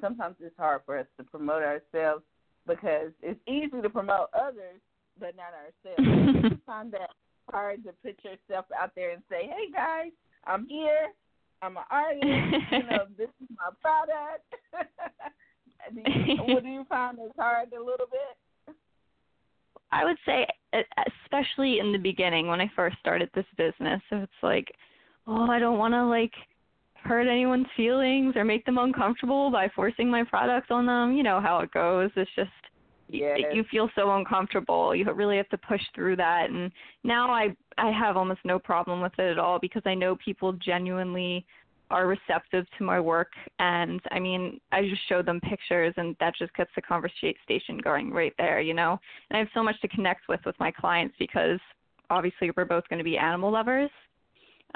Sometimes 0.00 0.36
it's 0.40 0.56
hard 0.58 0.82
for 0.84 0.98
us 0.98 1.06
to 1.18 1.24
promote 1.24 1.62
ourselves 1.62 2.22
because 2.66 3.12
it's 3.22 3.40
easy 3.48 3.80
to 3.80 3.88
promote 3.88 4.28
others, 4.34 4.80
but 5.18 5.34
not 5.36 5.52
ourselves. 5.52 6.50
you 6.50 6.58
find 6.66 6.92
that 6.92 7.10
hard 7.50 7.84
to 7.84 7.92
put 8.04 8.16
yourself 8.24 8.66
out 8.78 8.92
there 8.94 9.12
and 9.12 9.22
say, 9.30 9.46
"Hey 9.46 9.70
guys, 9.72 10.12
I'm 10.46 10.66
here. 10.68 11.08
I'm 11.62 11.76
an 11.76 11.84
artist. 11.90 12.24
you 12.70 12.82
know, 12.90 13.06
this 13.18 13.28
is 13.40 13.48
my 13.56 13.70
product." 13.80 14.44
do 15.94 16.32
you, 16.32 16.54
what 16.54 16.62
do 16.62 16.68
you 16.68 16.84
find 16.88 17.18
is 17.18 17.32
hard 17.38 17.72
a 17.72 17.78
little 17.78 18.06
bit? 18.10 18.74
I 19.92 20.04
would 20.04 20.16
say, 20.26 20.46
especially 21.24 21.78
in 21.78 21.92
the 21.92 21.98
beginning 21.98 22.48
when 22.48 22.60
I 22.60 22.70
first 22.74 22.98
started 22.98 23.30
this 23.34 23.46
business, 23.56 24.00
so 24.10 24.16
it's 24.16 24.42
like, 24.42 24.66
oh, 25.26 25.48
I 25.48 25.58
don't 25.58 25.78
want 25.78 25.94
to 25.94 26.04
like 26.04 26.32
hurt 26.94 27.28
anyone's 27.28 27.66
feelings 27.76 28.34
or 28.36 28.44
make 28.44 28.64
them 28.66 28.78
uncomfortable 28.78 29.50
by 29.50 29.68
forcing 29.74 30.10
my 30.10 30.24
products 30.24 30.68
on 30.70 30.86
them. 30.86 31.16
You 31.16 31.22
know 31.22 31.40
how 31.40 31.60
it 31.60 31.70
goes. 31.72 32.10
It's 32.16 32.30
just 32.34 32.50
yes. 33.08 33.38
you 33.52 33.64
feel 33.70 33.88
so 33.94 34.16
uncomfortable. 34.16 34.94
You 34.94 35.10
really 35.12 35.36
have 35.36 35.48
to 35.50 35.58
push 35.58 35.80
through 35.94 36.16
that. 36.16 36.50
And 36.50 36.70
now 37.04 37.30
I 37.30 37.56
I 37.78 37.90
have 37.90 38.16
almost 38.16 38.40
no 38.44 38.58
problem 38.58 39.00
with 39.00 39.12
it 39.18 39.30
at 39.30 39.38
all 39.38 39.58
because 39.58 39.82
I 39.86 39.94
know 39.94 40.16
people 40.16 40.52
genuinely 40.54 41.46
are 41.88 42.08
receptive 42.08 42.66
to 42.76 42.84
my 42.84 42.98
work 42.98 43.30
and 43.60 44.00
I 44.10 44.18
mean 44.18 44.60
I 44.72 44.82
just 44.88 45.08
show 45.08 45.22
them 45.22 45.40
pictures 45.40 45.94
and 45.96 46.16
that 46.18 46.34
just 46.36 46.52
gets 46.54 46.70
the 46.74 46.82
conversation 46.82 47.34
station 47.44 47.78
going 47.78 48.10
right 48.10 48.34
there, 48.38 48.60
you 48.60 48.74
know. 48.74 48.98
And 49.30 49.36
I 49.36 49.38
have 49.38 49.48
so 49.54 49.62
much 49.62 49.80
to 49.82 49.88
connect 49.88 50.28
with 50.28 50.40
with 50.44 50.56
my 50.58 50.70
clients 50.70 51.14
because 51.18 51.60
obviously 52.10 52.50
we're 52.56 52.64
both 52.64 52.88
going 52.88 52.98
to 52.98 53.04
be 53.04 53.18
animal 53.18 53.52
lovers 53.52 53.90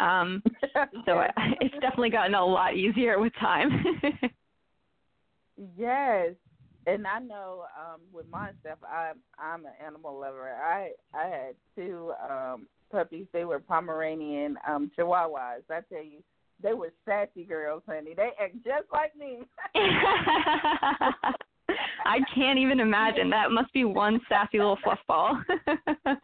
um, 0.00 0.42
so 1.04 1.18
I, 1.18 1.30
it's 1.60 1.74
definitely 1.74 2.10
gotten 2.10 2.34
a 2.34 2.44
lot 2.44 2.76
easier 2.76 3.18
with 3.18 3.32
time. 3.38 3.84
yes, 5.76 6.30
and 6.86 7.06
I 7.06 7.18
know 7.18 7.64
um, 7.78 8.00
with 8.12 8.26
myself, 8.28 8.78
I'm 8.88 9.16
I'm 9.38 9.66
an 9.66 9.72
animal 9.84 10.18
lover. 10.18 10.50
I 10.50 10.90
I 11.14 11.26
had 11.26 11.54
two 11.76 12.12
um, 12.28 12.66
puppies. 12.90 13.26
They 13.32 13.44
were 13.44 13.60
Pomeranian 13.60 14.56
um, 14.66 14.90
Chihuahuas. 14.96 15.62
I 15.70 15.80
tell 15.92 16.02
you, 16.04 16.22
they 16.62 16.72
were 16.72 16.92
sassy 17.04 17.44
girls, 17.44 17.82
honey. 17.86 18.14
They 18.14 18.30
act 18.42 18.56
just 18.64 18.90
like 18.92 19.14
me. 19.16 19.40
I 22.04 22.18
can't 22.34 22.58
even 22.58 22.80
imagine. 22.80 23.30
That 23.30 23.50
must 23.50 23.72
be 23.72 23.84
one 23.84 24.20
sassy 24.28 24.58
little 24.58 24.78
fluffball. 24.78 25.40
but 26.04 26.18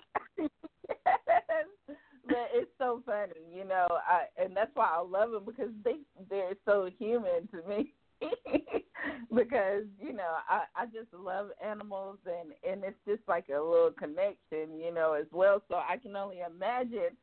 it's 2.55 2.71
so 2.79 3.03
funny, 3.07 3.33
you 3.55 3.65
know. 3.65 3.87
I 3.91 4.25
and 4.43 4.57
that's 4.57 4.71
why 4.75 4.91
I 4.97 5.01
love 5.01 5.31
them 5.31 5.45
because 5.45 5.71
they 5.85 5.97
they're 6.29 6.55
so 6.65 6.89
human 6.99 7.49
to 7.49 7.63
me. 7.69 7.93
because 9.35 9.85
you 10.01 10.13
know 10.13 10.37
I 10.49 10.63
I 10.75 10.87
just 10.87 11.13
love 11.13 11.49
animals 11.65 12.19
and 12.27 12.53
and 12.69 12.85
it's 12.85 12.99
just 13.07 13.23
like 13.29 13.47
a 13.49 13.61
little 13.61 13.93
connection, 13.99 14.79
you 14.79 14.93
know, 14.93 15.13
as 15.13 15.27
well. 15.33 15.63
So 15.69 15.77
I 15.77 15.97
can 15.97 16.17
only 16.17 16.39
imagine 16.41 17.17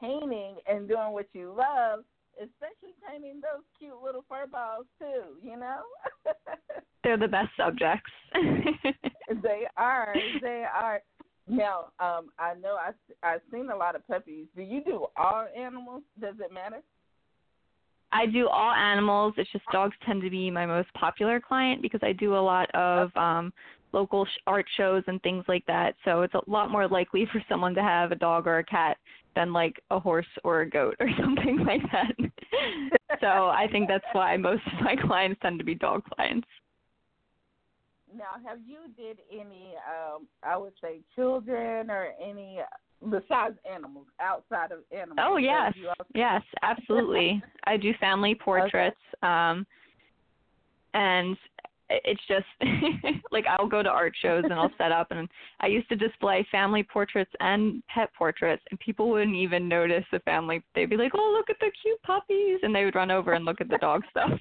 painting 0.00 0.56
and 0.66 0.88
doing 0.88 1.12
what 1.12 1.26
you 1.32 1.54
love, 1.56 2.04
especially 2.36 2.94
painting 3.08 3.40
those 3.40 3.64
cute 3.78 3.94
little 4.02 4.24
fur 4.28 4.46
balls 4.46 4.86
too. 4.98 5.36
You 5.42 5.58
know. 5.58 5.82
They're 7.04 7.16
the 7.16 7.28
best 7.28 7.48
subjects. 7.56 8.10
they 9.42 9.66
are. 9.76 10.14
They 10.42 10.64
are. 10.72 11.00
Now, 11.48 11.86
um, 11.98 12.28
I 12.38 12.54
know 12.60 12.76
I 12.76 12.92
I've 13.26 13.40
seen 13.52 13.70
a 13.70 13.76
lot 13.76 13.96
of 13.96 14.06
puppies. 14.06 14.46
Do 14.54 14.62
you 14.62 14.84
do 14.84 15.06
all 15.16 15.46
animals? 15.56 16.02
Does 16.20 16.34
it 16.38 16.52
matter? 16.52 16.82
I 18.12 18.26
do 18.26 18.48
all 18.48 18.72
animals. 18.72 19.34
It's 19.36 19.50
just 19.52 19.64
dogs 19.72 19.94
tend 20.04 20.22
to 20.22 20.30
be 20.30 20.50
my 20.50 20.66
most 20.66 20.92
popular 20.94 21.40
client 21.40 21.82
because 21.82 22.00
I 22.02 22.12
do 22.12 22.34
a 22.34 22.38
lot 22.38 22.72
of 22.74 23.16
um 23.16 23.52
local 23.92 24.24
sh- 24.24 24.42
art 24.46 24.66
shows 24.76 25.02
and 25.06 25.20
things 25.22 25.44
like 25.48 25.64
that. 25.66 25.94
So 26.04 26.22
it's 26.22 26.34
a 26.34 26.42
lot 26.46 26.70
more 26.70 26.88
likely 26.88 27.26
for 27.32 27.42
someone 27.48 27.74
to 27.74 27.82
have 27.82 28.12
a 28.12 28.16
dog 28.16 28.46
or 28.46 28.58
a 28.58 28.64
cat 28.64 28.96
than 29.36 29.52
like 29.52 29.80
a 29.90 30.00
horse 30.00 30.26
or 30.44 30.62
a 30.62 30.70
goat 30.70 30.96
or 31.00 31.08
something 31.20 31.64
like 31.64 31.82
that. 31.92 32.12
so 33.20 33.26
I 33.26 33.66
think 33.70 33.88
that's 33.88 34.04
why 34.12 34.36
most 34.36 34.62
of 34.66 34.84
my 34.84 34.96
clients 34.96 35.40
tend 35.42 35.58
to 35.58 35.64
be 35.64 35.74
dog 35.74 36.02
clients. 36.16 36.48
Now, 38.12 38.44
have 38.44 38.58
you 38.66 38.78
did 38.96 39.18
any? 39.32 39.74
Um, 39.88 40.26
I 40.42 40.56
would 40.56 40.72
say 40.82 41.00
children 41.14 41.90
or 41.90 42.08
any 42.20 42.58
besides 43.08 43.56
animals 43.70 44.06
outside 44.20 44.72
of 44.72 44.78
animals. 44.92 45.18
Oh 45.20 45.36
yes, 45.36 45.72
yes, 46.14 46.42
absolutely. 46.62 47.42
I 47.64 47.76
do 47.76 47.92
family 48.00 48.34
portraits, 48.34 48.96
um, 49.22 49.66
and 50.94 51.36
it's 51.88 52.20
just 52.28 52.46
like 53.32 53.44
I'll 53.46 53.68
go 53.68 53.82
to 53.82 53.88
art 53.88 54.14
shows 54.20 54.44
and 54.44 54.54
I'll 54.54 54.70
set 54.78 54.92
up 54.92 55.08
and 55.10 55.28
I 55.58 55.66
used 55.66 55.88
to 55.88 55.96
display 55.96 56.46
family 56.52 56.84
portraits 56.84 57.32
and 57.40 57.82
pet 57.92 58.10
portraits 58.16 58.62
and 58.70 58.78
people 58.78 59.10
wouldn't 59.10 59.34
even 59.34 59.68
notice 59.68 60.04
the 60.12 60.20
family. 60.20 60.62
They'd 60.74 60.90
be 60.90 60.96
like, 60.96 61.12
"Oh, 61.16 61.34
look 61.36 61.50
at 61.50 61.58
the 61.58 61.72
cute 61.82 62.00
puppies," 62.02 62.60
and 62.62 62.74
they 62.74 62.84
would 62.84 62.94
run 62.94 63.10
over 63.10 63.32
and 63.32 63.44
look 63.44 63.60
at 63.60 63.68
the 63.68 63.78
dog 63.78 64.02
stuff 64.10 64.38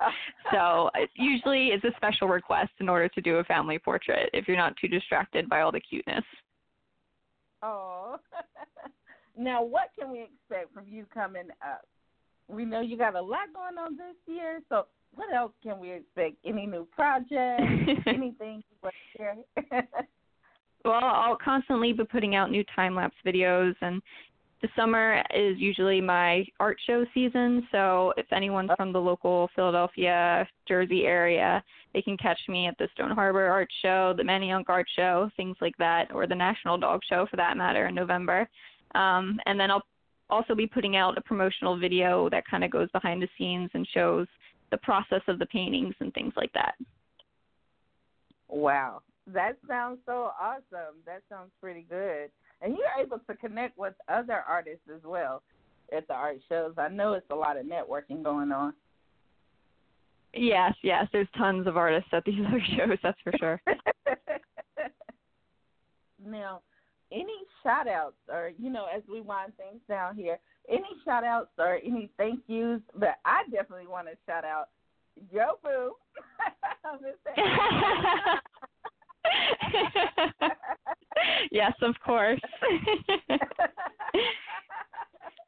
so 0.52 0.90
usually 1.14 1.68
it's 1.68 1.84
a 1.84 1.96
special 1.96 2.28
request 2.28 2.70
in 2.80 2.88
order 2.88 3.08
to 3.08 3.20
do 3.20 3.36
a 3.36 3.44
family 3.44 3.78
portrait 3.78 4.30
if 4.32 4.48
you're 4.48 4.56
not 4.56 4.74
too 4.80 4.88
distracted 4.88 5.48
by 5.48 5.60
all 5.60 5.72
the 5.72 5.80
cuteness. 5.80 6.24
Oh. 7.62 8.16
now, 9.36 9.62
what 9.62 9.90
can 9.98 10.10
we 10.10 10.22
expect 10.22 10.72
from 10.74 10.84
you 10.88 11.06
coming 11.12 11.48
up? 11.62 11.86
We 12.48 12.64
know 12.64 12.80
you 12.80 12.96
got 12.96 13.14
a 13.14 13.20
lot 13.20 13.52
going 13.54 13.78
on 13.78 13.96
this 13.96 14.16
year, 14.26 14.60
so 14.68 14.86
what 15.14 15.32
else 15.32 15.52
can 15.62 15.78
we 15.78 15.92
expect? 15.92 16.36
Any 16.44 16.66
new 16.66 16.86
projects? 16.90 17.30
anything 18.06 18.62
you 18.68 18.76
want 18.82 18.94
to 18.94 19.18
share? 19.18 19.36
well, 20.84 20.94
I'll 20.94 21.38
constantly 21.42 21.92
be 21.92 22.04
putting 22.04 22.34
out 22.34 22.50
new 22.50 22.64
time 22.74 22.94
lapse 22.94 23.16
videos 23.24 23.74
and 23.80 24.02
the 24.62 24.68
summer 24.76 25.22
is 25.34 25.56
usually 25.58 26.00
my 26.00 26.44
art 26.58 26.78
show 26.86 27.04
season, 27.14 27.66
so 27.72 28.12
if 28.18 28.26
anyone's 28.30 28.70
from 28.76 28.92
the 28.92 29.00
local 29.00 29.48
Philadelphia, 29.56 30.46
Jersey 30.68 31.06
area, 31.06 31.64
they 31.94 32.02
can 32.02 32.16
catch 32.18 32.38
me 32.46 32.66
at 32.66 32.76
the 32.78 32.88
Stone 32.94 33.12
Harbor 33.12 33.46
Art 33.46 33.68
Show, 33.80 34.12
the 34.16 34.22
Manayunk 34.22 34.64
Art 34.68 34.86
Show, 34.94 35.30
things 35.36 35.56
like 35.62 35.76
that, 35.78 36.12
or 36.12 36.26
the 36.26 36.34
National 36.34 36.76
Dog 36.76 37.00
Show 37.08 37.26
for 37.30 37.36
that 37.36 37.56
matter 37.56 37.86
in 37.86 37.94
November. 37.94 38.48
Um, 38.94 39.40
and 39.46 39.58
then 39.58 39.70
I'll 39.70 39.86
also 40.28 40.54
be 40.54 40.66
putting 40.66 40.94
out 40.94 41.16
a 41.16 41.22
promotional 41.22 41.78
video 41.78 42.28
that 42.28 42.46
kind 42.46 42.62
of 42.62 42.70
goes 42.70 42.90
behind 42.90 43.22
the 43.22 43.28
scenes 43.38 43.70
and 43.72 43.88
shows 43.94 44.26
the 44.70 44.78
process 44.78 45.22
of 45.26 45.38
the 45.38 45.46
paintings 45.46 45.94
and 46.00 46.12
things 46.12 46.34
like 46.36 46.52
that. 46.52 46.74
Wow, 48.48 49.00
that 49.26 49.56
sounds 49.66 50.00
so 50.04 50.32
awesome. 50.38 50.96
That 51.06 51.22
sounds 51.30 51.50
pretty 51.60 51.86
good 51.88 52.30
and 52.62 52.76
you're 52.76 53.04
able 53.04 53.18
to 53.18 53.34
connect 53.36 53.78
with 53.78 53.94
other 54.08 54.44
artists 54.46 54.88
as 54.94 55.02
well 55.04 55.42
at 55.96 56.06
the 56.08 56.14
art 56.14 56.38
shows. 56.48 56.74
I 56.78 56.88
know 56.88 57.14
it's 57.14 57.30
a 57.30 57.34
lot 57.34 57.56
of 57.56 57.66
networking 57.66 58.22
going 58.22 58.52
on. 58.52 58.74
Yes, 60.32 60.74
yes, 60.82 61.06
there's 61.12 61.26
tons 61.36 61.66
of 61.66 61.76
artists 61.76 62.10
at 62.12 62.24
these 62.24 62.40
other 62.46 62.62
shows, 62.76 62.98
that's 63.02 63.18
for 63.22 63.32
sure. 63.38 63.60
now, 66.24 66.60
any 67.12 67.34
shout 67.62 67.88
outs 67.88 68.16
or, 68.28 68.52
you 68.58 68.70
know, 68.70 68.86
as 68.94 69.02
we 69.10 69.20
wind 69.20 69.52
things 69.56 69.80
down 69.88 70.14
here, 70.14 70.38
any 70.68 70.84
shout 71.04 71.24
outs 71.24 71.50
or 71.58 71.80
any 71.84 72.10
thank 72.16 72.40
yous, 72.46 72.80
but 72.94 73.16
I 73.24 73.42
definitely 73.50 73.88
want 73.88 74.06
to 74.06 74.14
shout 74.26 74.44
out 74.44 74.68
Joe 75.32 75.58
Fu. 75.62 75.94
Yes, 81.50 81.72
of 81.82 81.94
course. 82.04 82.40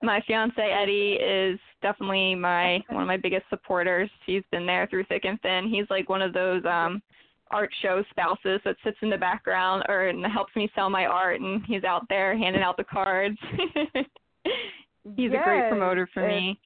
my 0.03 0.21
fiance 0.27 0.61
Eddie 0.61 1.15
is 1.15 1.59
definitely 1.81 2.35
my 2.35 2.83
one 2.89 3.03
of 3.03 3.09
my 3.09 3.17
biggest 3.17 3.45
supporters. 3.49 4.11
He's 4.27 4.43
been 4.51 4.67
there 4.67 4.87
through 4.89 5.05
thick 5.05 5.25
and 5.25 5.41
thin. 5.43 5.69
He's 5.71 5.87
like 5.91 6.09
one 6.09 6.23
of 6.23 6.33
those 6.33 6.65
um 6.65 7.03
art 7.51 7.71
show 7.83 8.03
spouses 8.11 8.61
that 8.65 8.77
sits 8.83 8.97
in 9.03 9.11
the 9.11 9.19
background 9.19 9.85
or 9.89 10.09
and 10.09 10.25
helps 10.27 10.55
me 10.57 10.71
sell 10.75 10.89
my 10.89 11.07
art 11.07 11.41
and 11.41 11.63
he's 11.67 11.85
out 11.85 12.07
there 12.09 12.37
handing 12.37 12.63
out 12.63 12.77
the 12.77 12.85
cards. 12.85 13.37
he's 15.17 15.33
a 15.33 15.43
great 15.45 15.69
promoter 15.69 16.09
for 16.13 16.27
me. 16.27 16.59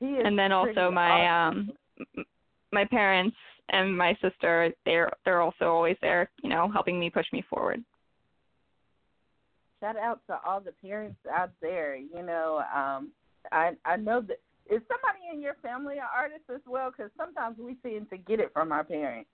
He 0.00 0.06
is 0.06 0.22
And 0.24 0.38
then 0.38 0.52
also 0.52 0.90
my 0.90 1.26
awesome. 1.26 1.70
um 1.70 2.24
my 2.72 2.84
parents 2.84 3.36
and 3.70 3.96
my 3.96 4.16
sister 4.22 4.72
they're 4.84 5.12
they're 5.24 5.42
also 5.42 5.66
always 5.66 5.96
there, 6.00 6.30
you 6.42 6.48
know, 6.50 6.70
helping 6.70 6.98
me 7.00 7.10
push 7.10 7.26
me 7.32 7.42
forward. 7.48 7.82
shout 9.80 9.96
out 9.96 10.20
to 10.26 10.38
all 10.46 10.60
the 10.60 10.72
parents 10.72 11.18
out 11.32 11.50
there. 11.60 11.96
You 11.96 12.22
know, 12.22 12.62
um, 12.74 13.10
I 13.52 13.72
I 13.84 13.96
know 13.96 14.20
that 14.22 14.40
is 14.66 14.82
somebody 14.88 15.24
in 15.32 15.40
your 15.40 15.54
family 15.62 15.96
an 15.98 16.04
artist 16.14 16.44
as 16.54 16.60
well? 16.66 16.90
Because 16.90 17.10
sometimes 17.16 17.58
we 17.58 17.76
seem 17.82 18.06
to 18.06 18.18
get 18.18 18.40
it 18.40 18.52
from 18.52 18.72
our 18.72 18.84
parents. 18.84 19.30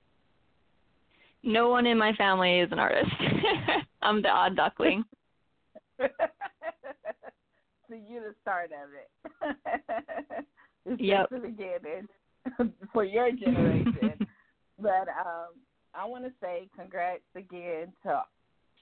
No 1.43 1.69
one 1.69 1.87
in 1.87 1.99
my 1.99 2.13
family 2.15 2.61
is 2.61 2.73
an 2.73 2.79
artist. 2.79 3.11
I'm 4.03 4.23
the 4.23 4.29
odd 4.29 4.57
duckling. 4.57 5.05
so 5.99 6.07
you 7.91 8.21
the 8.21 8.35
start 8.43 8.71
of 8.73 8.91
it. 8.95 10.47
it's 10.87 11.03
Yep. 11.03 11.29
the 11.31 11.39
beginning 11.39 12.09
for 12.93 13.05
your 13.05 13.31
generation. 13.33 14.27
but 14.79 15.09
um, 15.09 15.55
I 15.95 16.05
want 16.05 16.25
to 16.25 16.33
say 16.41 16.69
congrats 16.77 17.23
again 17.37 17.93
to 18.05 18.23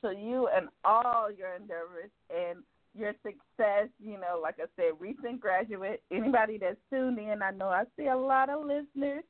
to 0.02 0.12
you 0.12 0.48
and 0.54 0.68
all 0.84 1.30
your 1.30 1.54
endeavors 1.54 2.10
and 2.28 2.58
your 2.98 3.12
success. 3.22 3.88
You 4.00 4.14
know, 4.14 4.40
like 4.42 4.56
I 4.58 4.66
said, 4.76 4.92
recent 4.98 5.40
graduate. 5.40 6.02
Anybody 6.10 6.58
that's 6.58 6.76
tuned 6.90 7.18
in, 7.18 7.42
I 7.42 7.50
know 7.50 7.68
I 7.68 7.84
see 7.96 8.06
a 8.06 8.16
lot 8.16 8.50
of 8.50 8.64
listeners. 8.64 9.24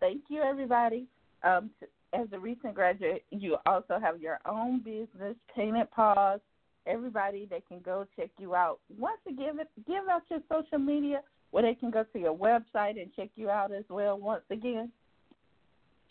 Thank 0.00 0.22
you, 0.28 0.42
everybody. 0.42 1.06
Um, 1.42 1.70
t- 1.80 1.86
as 2.12 2.28
a 2.32 2.38
recent 2.38 2.74
graduate, 2.74 3.24
you 3.30 3.56
also 3.66 3.98
have 4.00 4.20
your 4.20 4.38
own 4.46 4.80
business, 4.80 5.36
Painted 5.54 5.90
Paws. 5.90 6.40
Everybody, 6.86 7.46
they 7.48 7.62
can 7.66 7.80
go 7.80 8.04
check 8.16 8.30
you 8.38 8.54
out. 8.54 8.78
Once 8.98 9.20
again, 9.28 9.56
give 9.86 10.04
out 10.10 10.22
your 10.30 10.40
social 10.52 10.78
media 10.78 11.22
where 11.54 11.62
they 11.62 11.74
can 11.74 11.90
go 11.90 12.02
to 12.02 12.18
your 12.18 12.36
website 12.36 13.00
and 13.00 13.14
check 13.14 13.30
you 13.36 13.48
out 13.48 13.70
as 13.72 13.84
well. 13.88 14.18
Once 14.18 14.42
again, 14.50 14.90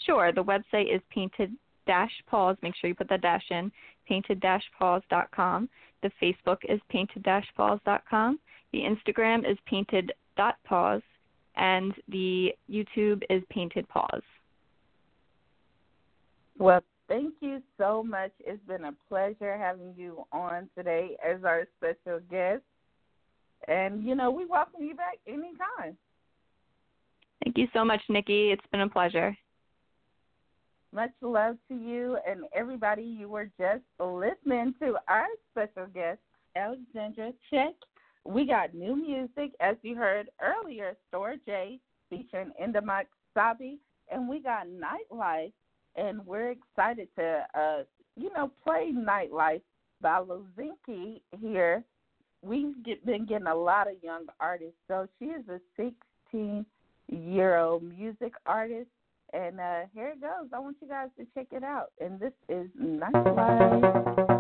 Sure. 0.06 0.32
The 0.32 0.44
website 0.44 0.94
is 0.94 1.02
painted 1.10 1.52
dash 1.86 2.12
paws. 2.28 2.58
Make 2.62 2.76
sure 2.76 2.90
you 2.90 2.96
put 2.96 3.10
that 3.10 3.22
dash 3.22 3.46
in. 3.52 3.72
Painted 4.08 4.40
dash 4.40 4.64
paws 4.78 5.02
dot 5.10 5.30
com. 5.32 5.70
The 6.02 6.12
Facebook 6.22 6.58
is 6.68 6.80
painted 6.90 7.24
dash 7.24 7.48
paws 7.56 7.80
dot 7.86 8.04
com. 8.10 8.40
The 8.72 8.80
Instagram 8.80 9.50
is 9.50 9.58
painted 9.66 10.12
dot 10.36 10.56
paws, 10.66 11.02
and 11.56 11.94
the 12.10 12.54
YouTube 12.70 13.22
is 13.30 13.44
painted 13.50 13.88
paws. 13.88 14.22
Well, 16.58 16.82
thank 17.08 17.34
you 17.40 17.62
so 17.78 18.04
much. 18.04 18.32
It's 18.40 18.64
been 18.68 18.86
a 18.86 18.94
pleasure 19.08 19.58
having 19.58 19.94
you 19.96 20.26
on 20.32 20.70
today 20.76 21.18
as 21.24 21.44
our 21.44 21.66
special 21.78 22.20
guest. 22.30 22.64
And, 23.68 24.04
you 24.04 24.16
know, 24.16 24.32
we 24.32 24.46
welcome 24.46 24.84
you 24.84 24.96
back 24.96 25.20
anytime. 25.28 25.98
Thank 27.44 27.58
you 27.58 27.68
so 27.74 27.84
much, 27.84 28.02
Nikki. 28.10 28.52
It's 28.52 28.66
been 28.72 28.82
a 28.82 28.90
pleasure. 28.90 29.36
Much 30.94 31.12
love 31.22 31.58
to 31.70 31.76
you 31.76 32.18
and 32.28 32.44
everybody. 32.56 33.04
You 33.04 33.28
were 33.28 33.50
just 33.60 33.84
listening 34.00 34.76
to 34.80 34.96
our 35.08 35.26
special 35.52 35.88
guest, 35.94 36.20
Alexandra 36.56 37.32
Cech. 37.52 37.74
We 38.26 38.46
got 38.46 38.74
new 38.74 38.96
music, 38.96 39.52
as 39.60 39.76
you 39.82 39.96
heard 39.96 40.30
earlier, 40.42 40.96
Store 41.10 41.36
J 41.46 41.80
featuring 42.10 42.52
Indamak 42.62 43.06
Sabi, 43.34 43.80
and 44.12 44.30
we 44.30 44.40
got 44.40 44.68
Nightlife, 44.68 45.52
and 45.96 46.26
we're 46.26 46.52
excited 46.52 47.08
to, 47.18 47.46
uh, 47.56 47.84
you 48.16 48.32
know, 48.34 48.52
play 48.64 48.94
Nightlife 48.94 49.62
by 50.00 50.20
Lozinki 50.20 51.22
here. 51.42 51.84
We've 52.44 52.84
get, 52.84 53.06
been 53.06 53.26
getting 53.26 53.48
a 53.48 53.56
lot 53.56 53.88
of 53.88 53.96
young 54.04 54.26
artists. 54.40 54.78
So 54.88 55.08
she 55.18 55.26
is 55.26 55.48
a 55.48 55.60
16 55.78 56.66
year 57.10 57.58
old 57.58 57.84
music 57.84 58.34
artist. 58.46 58.90
And 59.32 59.60
uh, 59.60 59.82
here 59.96 60.10
it 60.10 60.22
goes. 60.22 60.50
I 60.54 60.60
want 60.60 60.78
you 60.82 60.88
guys 60.88 61.10
to 61.18 61.26
check 61.34 61.48
it 61.52 61.64
out. 61.64 61.92
And 62.00 62.20
this 62.20 62.34
is 62.50 62.68
Nightlife. 62.80 64.33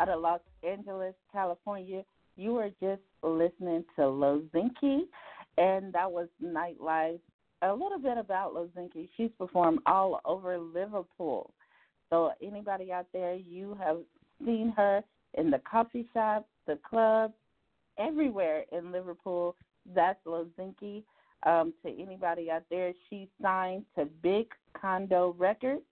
Out 0.00 0.08
of 0.08 0.20
Los 0.20 0.40
Angeles, 0.66 1.14
California. 1.30 2.02
You 2.36 2.56
are 2.56 2.70
just 2.80 3.02
listening 3.22 3.84
to 3.96 4.02
Lozinki, 4.02 5.00
and 5.58 5.92
that 5.92 6.10
was 6.10 6.28
Nightlife. 6.42 7.20
A 7.62 7.72
little 7.72 7.98
bit 7.98 8.16
about 8.16 8.54
Lozinki. 8.54 9.08
She's 9.16 9.30
performed 9.36 9.80
all 9.84 10.20
over 10.24 10.58
Liverpool. 10.58 11.52
So 12.08 12.32
anybody 12.42 12.90
out 12.92 13.06
there, 13.12 13.34
you 13.34 13.76
have 13.82 13.98
seen 14.44 14.72
her 14.76 15.02
in 15.34 15.50
the 15.50 15.60
coffee 15.70 16.08
shop, 16.14 16.48
the 16.66 16.78
club, 16.88 17.32
everywhere 17.98 18.64
in 18.72 18.90
Liverpool. 18.90 19.54
That's 19.94 20.18
Lozinki. 20.26 21.02
Um, 21.44 21.72
to 21.84 22.02
anybody 22.02 22.50
out 22.50 22.64
there, 22.70 22.92
she's 23.08 23.28
signed 23.40 23.84
to 23.96 24.06
Big 24.22 24.46
Condo 24.78 25.34
Records. 25.38 25.82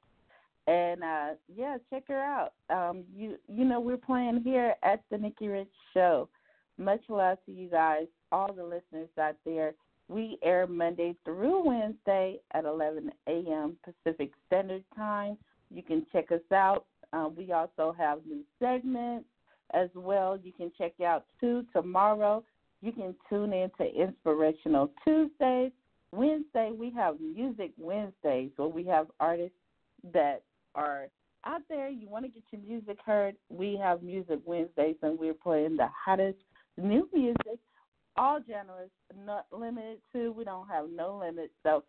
And 0.69 1.03
uh, 1.03 1.29
yeah, 1.57 1.79
check 1.89 2.05
her 2.09 2.21
out. 2.21 2.53
Um, 2.69 3.05
you 3.17 3.37
you 3.49 3.65
know 3.65 3.81
we're 3.81 3.97
playing 3.97 4.43
here 4.45 4.75
at 4.83 5.03
the 5.11 5.17
Nikki 5.17 5.49
Rich 5.49 5.73
Show. 5.95 6.29
Much 6.77 7.01
love 7.09 7.39
to 7.47 7.53
you 7.53 7.71
guys, 7.71 8.07
all 8.31 8.53
the 8.53 8.63
listeners 8.63 9.09
out 9.19 9.37
there. 9.47 9.73
We 10.09 10.39
air 10.43 10.67
Monday 10.67 11.17
through 11.25 11.65
Wednesday 11.67 12.41
at 12.53 12.67
11 12.67 13.11
a.m. 13.29 13.77
Pacific 13.83 14.31
Standard 14.47 14.85
Time. 14.95 15.39
You 15.71 15.83
can 15.83 16.07
check 16.13 16.31
us 16.33 16.41
out. 16.53 16.85
Uh, 17.15 17.31
we 17.35 17.51
also 17.53 17.95
have 17.97 18.21
new 18.27 18.45
segments 18.59 19.27
as 19.73 19.89
well. 19.95 20.39
You 20.43 20.53
can 20.53 20.71
check 20.77 20.93
out 21.01 21.25
too 21.41 21.65
tomorrow. 21.73 22.45
You 22.83 22.93
can 22.93 23.15
tune 23.31 23.55
in 23.55 23.71
to 23.79 23.85
Inspirational 23.85 24.91
Tuesdays. 25.03 25.73
Wednesday, 26.13 26.73
we 26.79 26.91
have 26.91 27.21
Music 27.21 27.73
Wednesdays 27.79 28.51
where 28.57 28.69
we 28.69 28.85
have 28.85 29.07
artists 29.19 29.57
that 30.13 30.43
are 30.79 31.09
out 31.45 31.63
there. 31.69 31.89
You 31.89 32.09
want 32.09 32.25
to 32.25 32.31
get 32.31 32.43
your 32.51 32.63
music 32.63 32.99
heard. 33.05 33.35
We 33.51 33.79
have 33.83 34.03
Music 34.03 34.39
Wednesdays 34.45 34.97
and 35.03 35.19
we're 35.19 35.35
playing 35.35 35.77
the 35.77 35.89
hottest 36.05 36.39
new 36.77 37.09
music, 37.13 37.59
all 38.17 38.41
genres, 38.49 38.91
not 39.27 39.47
limited 39.53 39.99
to. 40.13 40.33
We 40.33 40.45
don't 40.45 40.69
have 40.69 40.87
no 40.91 41.19
limits. 41.19 41.53
So 41.63 41.83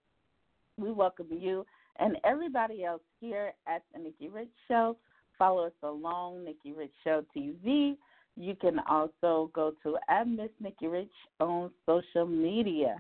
we 0.78 0.92
welcome 0.92 1.28
you 1.30 1.66
and 2.00 2.18
everybody 2.24 2.84
else 2.84 3.02
here 3.20 3.54
at 3.68 3.84
the 3.94 4.00
Nikki 4.00 4.30
Rich 4.30 4.50
Show. 4.68 4.98
Follow 5.38 5.66
us 5.66 5.72
along, 5.84 6.44
Nikki 6.44 6.74
Rich 6.74 6.94
Show 7.04 7.24
TV. 7.36 7.96
You 8.36 8.56
can 8.56 8.80
also 8.90 9.52
go 9.54 9.74
to 9.84 9.98
at 10.10 10.28
Miss 10.28 10.50
Nikki 10.60 10.88
Rich 10.88 11.12
on 11.40 11.70
social 11.86 12.26
media. 12.26 12.98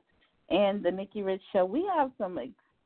And 0.49 0.83
the 0.83 0.91
Nikki 0.91 1.21
Rich 1.21 1.41
Show, 1.53 1.65
we 1.65 1.89
have 1.95 2.11
some 2.17 2.37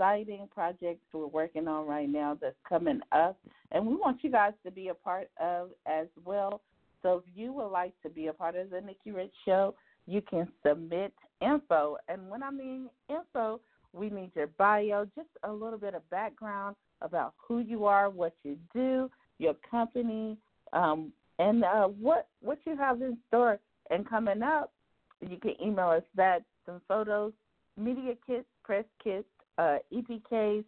exciting 0.03 0.49
projects 0.53 1.05
we're 1.13 1.27
working 1.27 1.67
on 1.67 1.87
right 1.87 2.09
now 2.09 2.37
that's 2.41 2.57
coming 2.67 2.99
up, 3.13 3.37
and 3.71 3.85
we 3.85 3.95
want 3.95 4.21
you 4.21 4.29
guys 4.29 4.51
to 4.65 4.69
be 4.69 4.89
a 4.89 4.93
part 4.93 5.29
of 5.41 5.69
as 5.85 6.07
well. 6.25 6.61
So 7.01 7.23
if 7.25 7.37
you 7.37 7.53
would 7.53 7.69
like 7.69 7.93
to 8.03 8.09
be 8.09 8.27
a 8.27 8.33
part 8.33 8.55
of 8.55 8.69
the 8.69 8.81
Nikki 8.81 9.11
Rich 9.11 9.31
Show, 9.45 9.75
you 10.05 10.21
can 10.21 10.47
submit 10.65 11.13
info. 11.41 11.95
And 12.09 12.29
when 12.29 12.43
I 12.43 12.51
mean 12.51 12.89
info, 13.09 13.61
we 13.93 14.09
need 14.09 14.31
your 14.35 14.47
bio, 14.47 15.05
just 15.15 15.29
a 15.43 15.51
little 15.51 15.79
bit 15.79 15.93
of 15.93 16.09
background 16.09 16.75
about 17.01 17.33
who 17.37 17.59
you 17.59 17.85
are, 17.85 18.09
what 18.09 18.33
you 18.43 18.57
do, 18.73 19.09
your 19.39 19.55
company, 19.71 20.37
um, 20.73 21.13
and 21.39 21.63
uh, 21.63 21.87
what 21.87 22.27
what 22.41 22.59
you 22.65 22.75
have 22.75 23.01
in 23.01 23.17
store 23.29 23.57
and 23.89 24.07
coming 24.09 24.43
up. 24.43 24.73
You 25.21 25.37
can 25.37 25.53
email 25.63 25.89
us 25.89 26.03
that 26.15 26.43
some 26.65 26.81
photos, 26.89 27.31
media 27.77 28.15
kits, 28.27 28.47
press 28.65 28.85
kits, 29.01 29.27
uh, 29.57 29.77
EPKs. 29.93 30.65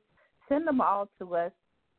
Send 0.50 0.68
them 0.68 0.82
all 0.82 1.10
to 1.20 1.36
us. 1.36 1.52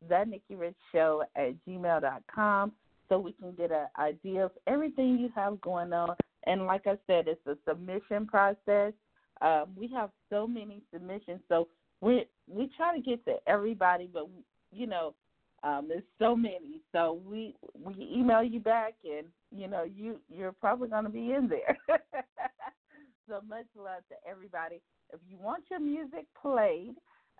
The 0.08 0.24
Nikki 0.24 0.54
Rich 0.54 0.76
Show 0.92 1.22
at 1.36 1.54
gmail.com 1.66 2.72
so 3.08 3.18
we 3.18 3.32
can 3.32 3.52
get 3.52 3.70
an 3.70 3.86
idea 3.98 4.44
of 4.44 4.52
everything 4.66 5.18
you 5.18 5.30
have 5.34 5.60
going 5.60 5.92
on. 5.92 6.14
And 6.44 6.66
like 6.66 6.86
I 6.86 6.98
said, 7.06 7.28
it's 7.28 7.46
a 7.46 7.56
submission 7.68 8.26
process. 8.26 8.92
Um, 9.40 9.66
we 9.76 9.88
have 9.88 10.10
so 10.30 10.46
many 10.46 10.82
submissions, 10.92 11.40
so 11.48 11.68
we 12.00 12.26
we 12.48 12.70
try 12.76 12.96
to 12.96 13.02
get 13.02 13.24
to 13.26 13.36
everybody, 13.46 14.08
but 14.10 14.28
you 14.72 14.86
know, 14.86 15.14
um, 15.62 15.86
there's 15.88 16.04
so 16.18 16.34
many. 16.34 16.80
So 16.92 17.20
we 17.28 17.54
we 17.74 17.94
email 18.14 18.42
you 18.42 18.60
back, 18.60 18.94
and 19.04 19.26
you 19.50 19.68
know, 19.68 19.84
you 19.84 20.20
you're 20.28 20.52
probably 20.52 20.88
going 20.88 21.04
to 21.04 21.10
be 21.10 21.32
in 21.32 21.48
there. 21.48 21.76
so 23.28 23.40
much 23.48 23.66
love 23.76 24.02
to 24.08 24.30
everybody. 24.30 24.80
If 25.12 25.20
you 25.28 25.36
want 25.38 25.64
your 25.70 25.80
music 25.80 26.26
played, 26.40 26.94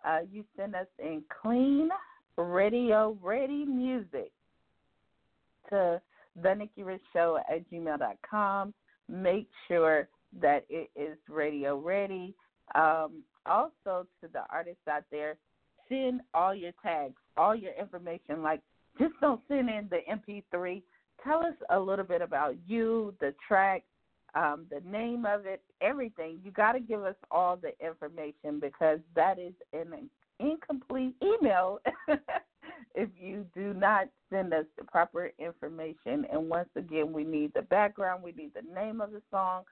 uh, 0.07 0.21
you 0.31 0.45
send 0.57 0.75
us 0.75 0.87
in 0.99 1.23
clean 1.43 1.89
radio 2.37 3.17
ready 3.23 3.65
music 3.65 4.31
to 5.71 6.01
the 6.43 6.55
Nikki 6.55 6.83
Rich 6.83 7.03
Show 7.13 7.39
at 7.51 7.69
gmail.com. 7.71 8.75
Make 9.09 9.49
sure 9.69 10.09
that 10.41 10.65
it 10.69 10.91
is 10.97 11.17
radio 11.29 11.79
ready. 11.79 12.35
Um, 12.75 13.23
also, 13.47 14.07
to 14.21 14.29
the 14.33 14.43
artists 14.51 14.87
out 14.91 15.05
there, 15.11 15.37
send 15.89 16.21
all 16.35 16.55
your 16.55 16.73
tags, 16.83 17.15
all 17.37 17.55
your 17.55 17.73
information. 17.73 18.43
Like, 18.43 18.61
just 18.99 19.15
don't 19.21 19.41
send 19.49 19.69
in 19.69 19.89
the 19.91 20.01
MP3. 20.11 20.83
Tell 21.25 21.41
us 21.41 21.55
a 21.71 21.79
little 21.79 22.05
bit 22.05 22.23
about 22.23 22.57
you, 22.67 23.15
the 23.21 23.35
track, 23.47 23.85
um, 24.37 24.67
the 24.71 24.81
name 24.89 25.25
of 25.25 25.47
it, 25.47 25.63
everything. 25.81 26.39
You 26.45 26.51
got 26.51 26.73
to 26.73 26.81
give 26.81 27.03
us 27.03 27.17
all 27.31 27.57
the 27.57 27.73
information 27.85 28.61
because 28.61 28.99
that 29.15 29.39
is 29.39 29.55
an 29.73 30.11
incomplete 30.39 31.15
email 31.23 31.81
if 32.95 33.09
you 33.19 33.47
do 33.55 33.73
not 33.73 34.09
send 34.31 34.53
us 34.53 34.67
the 34.77 34.85
proper 34.85 35.33
information. 35.39 36.27
And 36.31 36.51
once 36.51 36.69
again, 36.77 37.13
we 37.13 37.25
need 37.25 37.55
the 37.55 37.63
background, 37.63 38.23
we 38.23 38.33
need 38.33 38.53
the 38.55 38.75
name 38.75 39.01
of 39.01 39.11
the 39.11 39.23
song, 39.31 39.63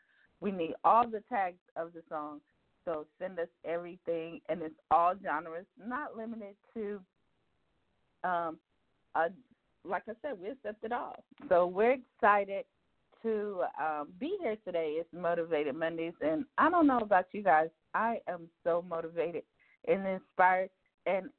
we 0.40 0.50
need 0.50 0.74
all 0.83 1.07
the 1.07 1.22
tags 1.29 1.61
of 1.77 1.92
the 1.92 2.03
song. 2.09 2.40
So 2.87 3.07
send 3.18 3.38
us 3.38 3.48
everything, 3.64 4.40
and 4.48 4.62
it's 4.62 4.74
all 4.90 5.14
genres, 5.22 5.66
not 5.79 6.16
limited 6.16 6.55
to. 6.74 7.00
Um, 8.24 8.59
uh, 9.14 9.29
like 9.87 10.03
I 10.09 10.12
said, 10.22 10.38
we 10.40 10.48
accept 10.48 10.83
it 10.83 10.92
all. 10.92 11.22
So 11.48 11.66
we're 11.66 11.98
excited 11.98 12.64
to 13.25 13.63
um, 13.81 14.09
be 14.21 14.37
here 14.41 14.57
today. 14.67 14.97
It's 15.01 15.09
Motivated 15.13 15.75
Mondays, 15.75 16.13
and 16.21 16.45
I 16.59 16.71
don't 16.71 16.87
know 16.87 16.99
about 16.99 17.27
you 17.33 17.43
guys. 17.43 17.69
I 17.95 18.19
am 18.29 18.49
so 18.63 18.85
motivated 18.87 19.45
and 19.89 20.07
inspired. 20.07 20.69
And 21.07 21.31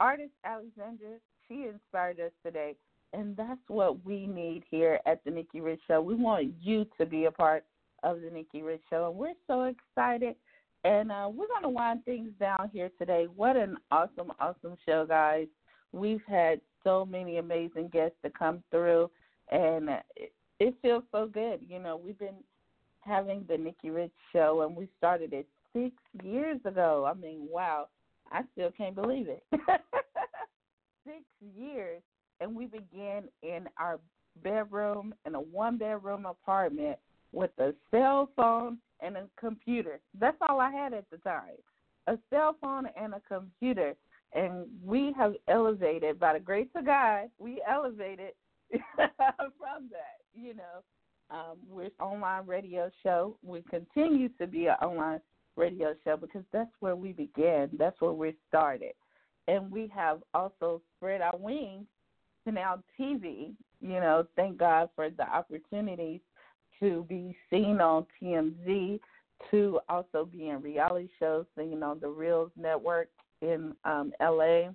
artist 0.00 0.32
Alexandra, 0.44 1.18
she 1.46 1.66
inspired 1.72 2.18
us 2.18 2.32
today, 2.44 2.74
and 3.12 3.36
that's 3.36 3.60
what 3.68 4.04
we 4.04 4.26
need 4.26 4.64
here 4.70 4.98
at 5.06 5.24
the 5.24 5.30
Nikki 5.30 5.60
Rich 5.60 5.80
Show. 5.86 6.02
We 6.02 6.16
want 6.16 6.52
you 6.60 6.84
to 6.98 7.06
be 7.06 7.26
a 7.26 7.30
part 7.30 7.64
of 8.02 8.20
the 8.22 8.30
Nikki 8.30 8.62
Rich 8.62 8.82
Show, 8.90 9.08
and 9.08 9.16
we're 9.16 9.34
so 9.46 9.64
excited. 9.64 10.34
And 10.82 11.12
uh, 11.12 11.28
we're 11.30 11.46
going 11.46 11.62
to 11.62 11.68
wind 11.68 12.04
things 12.06 12.30
down 12.40 12.70
here 12.72 12.90
today. 12.98 13.26
What 13.36 13.54
an 13.54 13.76
awesome, 13.92 14.32
awesome 14.40 14.76
show, 14.84 15.06
guys. 15.06 15.46
We've 15.92 16.22
had 16.26 16.60
so 16.82 17.04
many 17.04 17.36
amazing 17.36 17.90
guests 17.92 18.16
to 18.24 18.30
come 18.30 18.64
through, 18.70 19.10
and 19.52 19.90
it, 20.60 20.74
feels 20.82 21.04
so 21.10 21.26
good. 21.26 21.60
You 21.68 21.78
know, 21.78 21.96
we've 21.96 22.18
been 22.18 22.44
having 23.00 23.44
the 23.48 23.56
Nikki 23.56 23.90
Rich 23.90 24.12
Show, 24.32 24.62
and 24.66 24.76
we 24.76 24.88
started 24.98 25.32
it 25.32 25.46
six 25.72 25.94
years 26.22 26.60
ago. 26.64 27.08
I 27.10 27.14
mean, 27.14 27.48
wow. 27.50 27.88
I 28.32 28.42
still 28.52 28.70
can't 28.70 28.94
believe 28.94 29.26
it. 29.28 29.42
six 31.04 31.24
years, 31.56 32.00
and 32.40 32.54
we 32.54 32.66
began 32.66 33.24
in 33.42 33.68
our 33.78 33.98
bedroom 34.42 35.14
in 35.26 35.34
a 35.34 35.40
one 35.40 35.78
bedroom 35.78 36.26
apartment 36.26 36.98
with 37.32 37.50
a 37.58 37.72
cell 37.90 38.30
phone 38.36 38.78
and 39.00 39.16
a 39.16 39.26
computer. 39.38 40.00
That's 40.18 40.36
all 40.48 40.60
I 40.60 40.70
had 40.70 40.92
at 40.92 41.04
the 41.10 41.18
time. 41.18 41.56
A 42.06 42.18
cell 42.30 42.56
phone 42.60 42.86
and 43.00 43.14
a 43.14 43.20
computer. 43.28 43.94
And 44.32 44.66
we 44.84 45.12
have 45.16 45.34
elevated 45.48 46.20
by 46.20 46.34
the 46.34 46.40
grace 46.40 46.68
of 46.76 46.86
God, 46.86 47.30
we 47.38 47.60
elevated 47.68 48.32
from 48.70 49.88
that, 49.90 50.19
you 50.40 50.54
know. 50.54 50.82
Um, 51.30 51.58
we're 51.68 51.90
online 52.00 52.46
radio 52.46 52.90
show. 53.02 53.36
We 53.42 53.62
continue 53.70 54.28
to 54.40 54.46
be 54.46 54.66
an 54.66 54.74
online 54.82 55.20
radio 55.56 55.94
show 56.02 56.16
because 56.16 56.42
that's 56.52 56.72
where 56.80 56.96
we 56.96 57.12
began. 57.12 57.70
That's 57.78 58.00
where 58.00 58.12
we 58.12 58.34
started. 58.48 58.92
And 59.46 59.70
we 59.70 59.90
have 59.94 60.22
also 60.34 60.82
spread 60.96 61.20
our 61.20 61.36
wings 61.36 61.86
to 62.44 62.52
now 62.52 62.82
TV. 62.98 63.52
You 63.80 64.00
know, 64.00 64.26
thank 64.34 64.58
God 64.58 64.88
for 64.96 65.08
the 65.10 65.22
opportunities 65.22 66.20
to 66.80 67.04
be 67.08 67.36
seen 67.48 67.80
on 67.80 68.06
TMZ, 68.20 68.98
to 69.50 69.80
also 69.88 70.24
be 70.24 70.48
in 70.48 70.60
reality 70.60 71.08
shows, 71.18 71.46
singing 71.56 71.82
on 71.82 72.00
the 72.00 72.08
Reels 72.08 72.50
Network 72.56 73.08
in 73.40 73.74
um, 73.84 74.12
LA, 74.20 74.68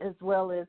as 0.00 0.14
well 0.20 0.52
as 0.52 0.66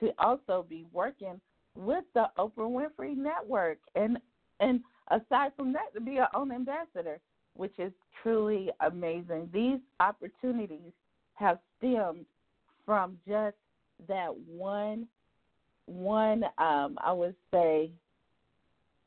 to 0.00 0.10
also 0.18 0.66
be 0.68 0.84
working 0.92 1.40
with 1.76 2.04
the 2.14 2.26
Oprah 2.38 2.52
Winfrey 2.58 3.16
Network, 3.16 3.78
and 3.94 4.18
and 4.60 4.80
aside 5.08 5.52
from 5.56 5.72
that, 5.72 5.92
to 5.94 6.00
be 6.00 6.18
our 6.18 6.28
own 6.34 6.52
ambassador, 6.52 7.18
which 7.56 7.78
is 7.78 7.92
truly 8.22 8.70
amazing. 8.80 9.48
These 9.52 9.80
opportunities 10.00 10.92
have 11.34 11.58
stemmed 11.78 12.26
from 12.86 13.18
just 13.26 13.56
that 14.08 14.34
one 14.48 15.06
one 15.86 16.44
um 16.58 16.96
I 16.98 17.12
would 17.12 17.34
say 17.52 17.90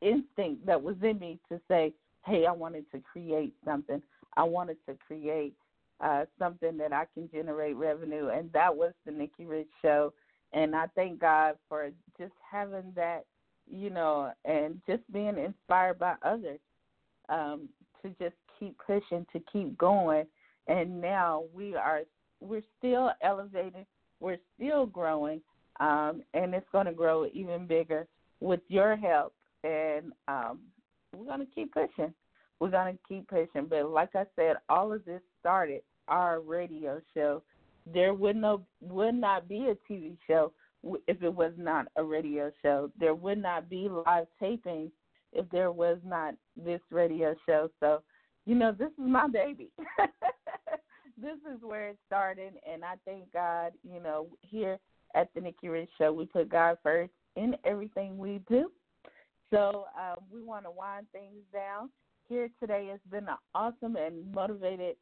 instinct 0.01 0.65
that 0.65 0.81
was 0.81 0.95
in 1.01 1.19
me 1.19 1.39
to 1.49 1.59
say, 1.67 1.93
Hey, 2.25 2.45
I 2.45 2.51
wanted 2.51 2.89
to 2.91 2.99
create 2.99 3.53
something. 3.63 4.01
I 4.37 4.43
wanted 4.43 4.77
to 4.87 4.95
create 5.07 5.53
uh 6.01 6.25
something 6.37 6.77
that 6.77 6.91
I 6.91 7.05
can 7.13 7.29
generate 7.31 7.75
revenue 7.75 8.29
and 8.29 8.51
that 8.53 8.75
was 8.75 8.93
the 9.05 9.11
Nikki 9.11 9.45
Rich 9.45 9.69
show. 9.81 10.13
And 10.55 10.75
I 10.75 10.87
thank 10.95 11.19
God 11.19 11.55
for 11.69 11.91
just 12.17 12.33
having 12.49 12.91
that, 12.95 13.25
you 13.69 13.91
know, 13.91 14.31
and 14.45 14.81
just 14.87 15.03
being 15.13 15.37
inspired 15.37 15.99
by 15.99 16.15
others. 16.23 16.59
Um, 17.29 17.69
to 18.05 18.09
just 18.23 18.35
keep 18.59 18.77
pushing, 18.85 19.25
to 19.33 19.41
keep 19.51 19.77
going. 19.77 20.25
And 20.67 21.01
now 21.01 21.43
we 21.53 21.75
are 21.75 22.01
we're 22.39 22.63
still 22.77 23.11
elevating, 23.21 23.85
we're 24.19 24.37
still 24.55 24.85
growing, 24.85 25.41
um, 25.79 26.21
and 26.33 26.53
it's 26.53 26.67
going 26.71 26.85
to 26.85 26.93
grow 26.93 27.27
even 27.33 27.65
bigger 27.65 28.07
with 28.39 28.59
your 28.67 28.95
help. 28.95 29.33
And 29.63 30.11
um, 30.27 30.59
we're 31.13 31.25
going 31.25 31.45
to 31.45 31.53
keep 31.53 31.73
pushing. 31.73 32.13
We're 32.59 32.71
going 32.71 32.93
to 32.93 32.99
keep 33.07 33.27
pushing. 33.27 33.67
But 33.69 33.89
like 33.89 34.15
I 34.15 34.25
said, 34.35 34.57
all 34.69 34.93
of 34.93 35.03
this 35.05 35.21
started 35.39 35.81
our 36.07 36.39
radio 36.39 37.01
show. 37.13 37.41
There 37.91 38.13
would 38.13 38.35
no 38.35 38.63
would 38.81 39.15
not 39.15 39.47
be 39.47 39.67
a 39.67 39.91
TV 39.91 40.17
show 40.27 40.51
if 41.07 41.21
it 41.21 41.33
was 41.33 41.53
not 41.57 41.87
a 41.95 42.03
radio 42.03 42.51
show. 42.61 42.91
There 42.99 43.15
would 43.15 43.41
not 43.41 43.69
be 43.69 43.89
live 43.89 44.27
taping 44.39 44.91
if 45.33 45.49
there 45.49 45.71
was 45.71 45.97
not 46.05 46.35
this 46.55 46.81
radio 46.91 47.35
show. 47.45 47.69
So, 47.79 48.01
you 48.45 48.55
know, 48.55 48.71
this 48.71 48.89
is 48.89 49.05
my 49.05 49.27
baby. 49.27 49.69
this 51.21 51.37
is 51.53 51.61
where 51.61 51.89
it 51.89 51.97
started, 52.07 52.53
and 52.71 52.83
I 52.83 52.95
thank 53.05 53.31
God. 53.33 53.73
You 53.83 54.01
know, 54.01 54.27
here 54.41 54.79
at 55.13 55.29
the 55.33 55.41
Nikki 55.41 55.69
Rich 55.69 55.89
Show, 55.97 56.11
we 56.11 56.25
put 56.25 56.49
God 56.49 56.77
first 56.83 57.11
in 57.35 57.55
everything 57.65 58.17
we 58.17 58.41
do. 58.49 58.71
So 59.51 59.85
um, 59.99 60.17
we 60.31 60.41
want 60.41 60.65
to 60.65 60.71
wind 60.71 61.07
things 61.11 61.43
down. 61.53 61.89
Here 62.27 62.49
today 62.59 62.87
has 62.89 62.99
been 63.11 63.27
an 63.27 63.37
awesome 63.53 63.95
and 63.95 64.33
motivated 64.33 64.95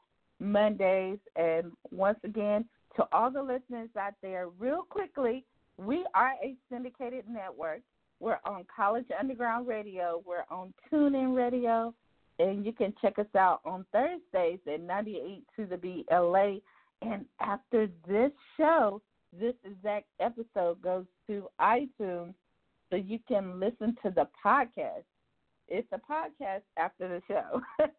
Mondays, 0.43 1.19
and 1.35 1.71
once 1.91 2.19
again, 2.23 2.65
to 2.95 3.07
all 3.11 3.31
the 3.31 3.41
listeners 3.41 3.89
out 3.97 4.13
there, 4.21 4.49
real 4.59 4.83
quickly, 4.83 5.45
we 5.77 6.05
are 6.13 6.33
a 6.43 6.55
syndicated 6.69 7.25
network. 7.27 7.81
We're 8.19 8.39
on 8.45 8.65
College 8.73 9.07
Underground 9.19 9.67
Radio. 9.67 10.21
We're 10.25 10.45
on 10.51 10.73
TuneIn 10.91 11.35
Radio, 11.35 11.93
and 12.39 12.65
you 12.65 12.71
can 12.71 12.93
check 13.01 13.17
us 13.17 13.33
out 13.35 13.61
on 13.65 13.85
Thursdays 13.91 14.59
at 14.71 14.81
98 14.81 15.43
to 15.55 15.65
the 15.65 15.77
BLA. 15.77 16.57
And 17.01 17.25
after 17.39 17.87
this 18.07 18.31
show, 18.57 19.01
this 19.37 19.55
exact 19.65 20.05
episode 20.19 20.81
goes 20.81 21.05
to 21.27 21.47
iTunes, 21.59 22.33
so 22.89 22.95
you 22.95 23.19
can 23.27 23.59
listen 23.59 23.97
to 24.03 24.11
the 24.11 24.27
podcast. 24.45 25.03
It's 25.67 25.87
a 25.91 25.97
podcast 25.97 26.61
after 26.77 27.07
the 27.07 27.21
show. 27.27 27.61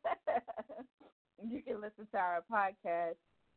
you 1.42 1.62
can 1.62 1.80
listen 1.80 2.06
to 2.12 2.18
our 2.18 2.44
podcast. 2.50 3.16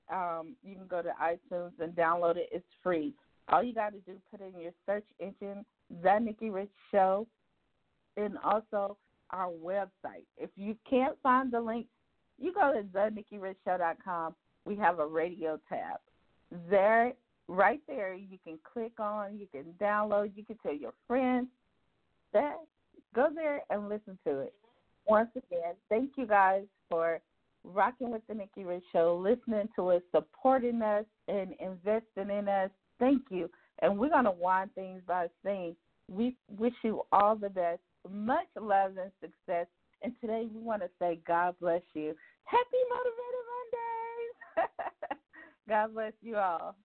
Um, 0.10 0.56
you 0.64 0.76
can 0.76 0.88
go 0.88 1.02
to 1.02 1.12
iTunes 1.22 1.72
and 1.80 1.94
download 1.94 2.38
it. 2.38 2.50
It's 2.52 2.66
free. 2.82 3.14
All 3.50 3.64
you 3.64 3.74
got 3.74 3.94
to 3.94 4.00
do 4.00 4.14
put 4.32 4.42
in 4.42 4.60
your 4.60 4.72
search 4.86 5.06
engine 5.20 5.66
the 5.90 6.20
Nikki 6.20 6.50
Rich 6.50 6.72
Show, 6.92 7.28
and 8.16 8.38
also 8.44 8.98
our 9.32 9.52
website. 9.52 10.26
If 10.38 10.50
you 10.56 10.76
can't 10.90 11.16
find 11.22 11.52
the 11.52 11.60
link, 11.60 11.88
you 12.40 12.54
go 12.54 12.74
to 12.74 12.84
thenikkirichshow.com. 12.84 14.36
We 14.66 14.76
have 14.78 15.00
a 15.00 15.08
radio 15.08 15.60
tab. 15.70 16.00
There, 16.70 17.14
right 17.48 17.82
there, 17.88 18.14
you 18.14 18.38
can 18.44 18.60
click 18.72 19.00
on, 19.00 19.38
you 19.38 19.48
can 19.52 19.74
download, 19.82 20.32
you 20.36 20.44
can 20.44 20.58
tell 20.58 20.74
your 20.74 20.94
friends 21.08 21.48
that 22.34 22.58
go 23.16 23.30
there 23.34 23.62
and 23.70 23.90
listen 23.90 24.18
to 24.26 24.40
it. 24.40 24.54
Once 25.08 25.30
again, 25.36 25.74
thank 25.90 26.12
you 26.18 26.26
guys 26.26 26.64
for 26.90 27.22
rocking 27.64 28.12
with 28.12 28.22
the 28.28 28.34
Nikki 28.34 28.64
Rich 28.64 28.84
Show, 28.92 29.18
listening 29.22 29.70
to 29.76 29.90
us, 29.90 30.02
supporting 30.12 30.82
us, 30.82 31.06
and 31.28 31.54
investing 31.60 32.30
in 32.30 32.48
us. 32.48 32.70
Thank 33.00 33.24
you. 33.30 33.50
And 33.82 33.98
we're 33.98 34.10
going 34.10 34.26
to 34.26 34.32
wind 34.32 34.72
things 34.76 35.02
by 35.08 35.28
saying 35.44 35.76
we 36.10 36.36
wish 36.50 36.74
you 36.84 37.02
all 37.12 37.36
the 37.36 37.50
best, 37.50 37.82
much 38.10 38.48
love 38.60 38.94
and 38.98 39.12
success. 39.22 39.68
And 40.02 40.14
today 40.22 40.48
we 40.54 40.62
want 40.62 40.82
to 40.82 40.90
say 41.00 41.20
God 41.28 41.56
bless 41.60 41.82
you. 41.94 42.16
Happy 42.46 42.78
Motivated 42.90 43.46
Mondays. 44.58 45.20
God 45.70 45.94
bless 45.94 46.14
you 46.22 46.38
all. 46.38 46.76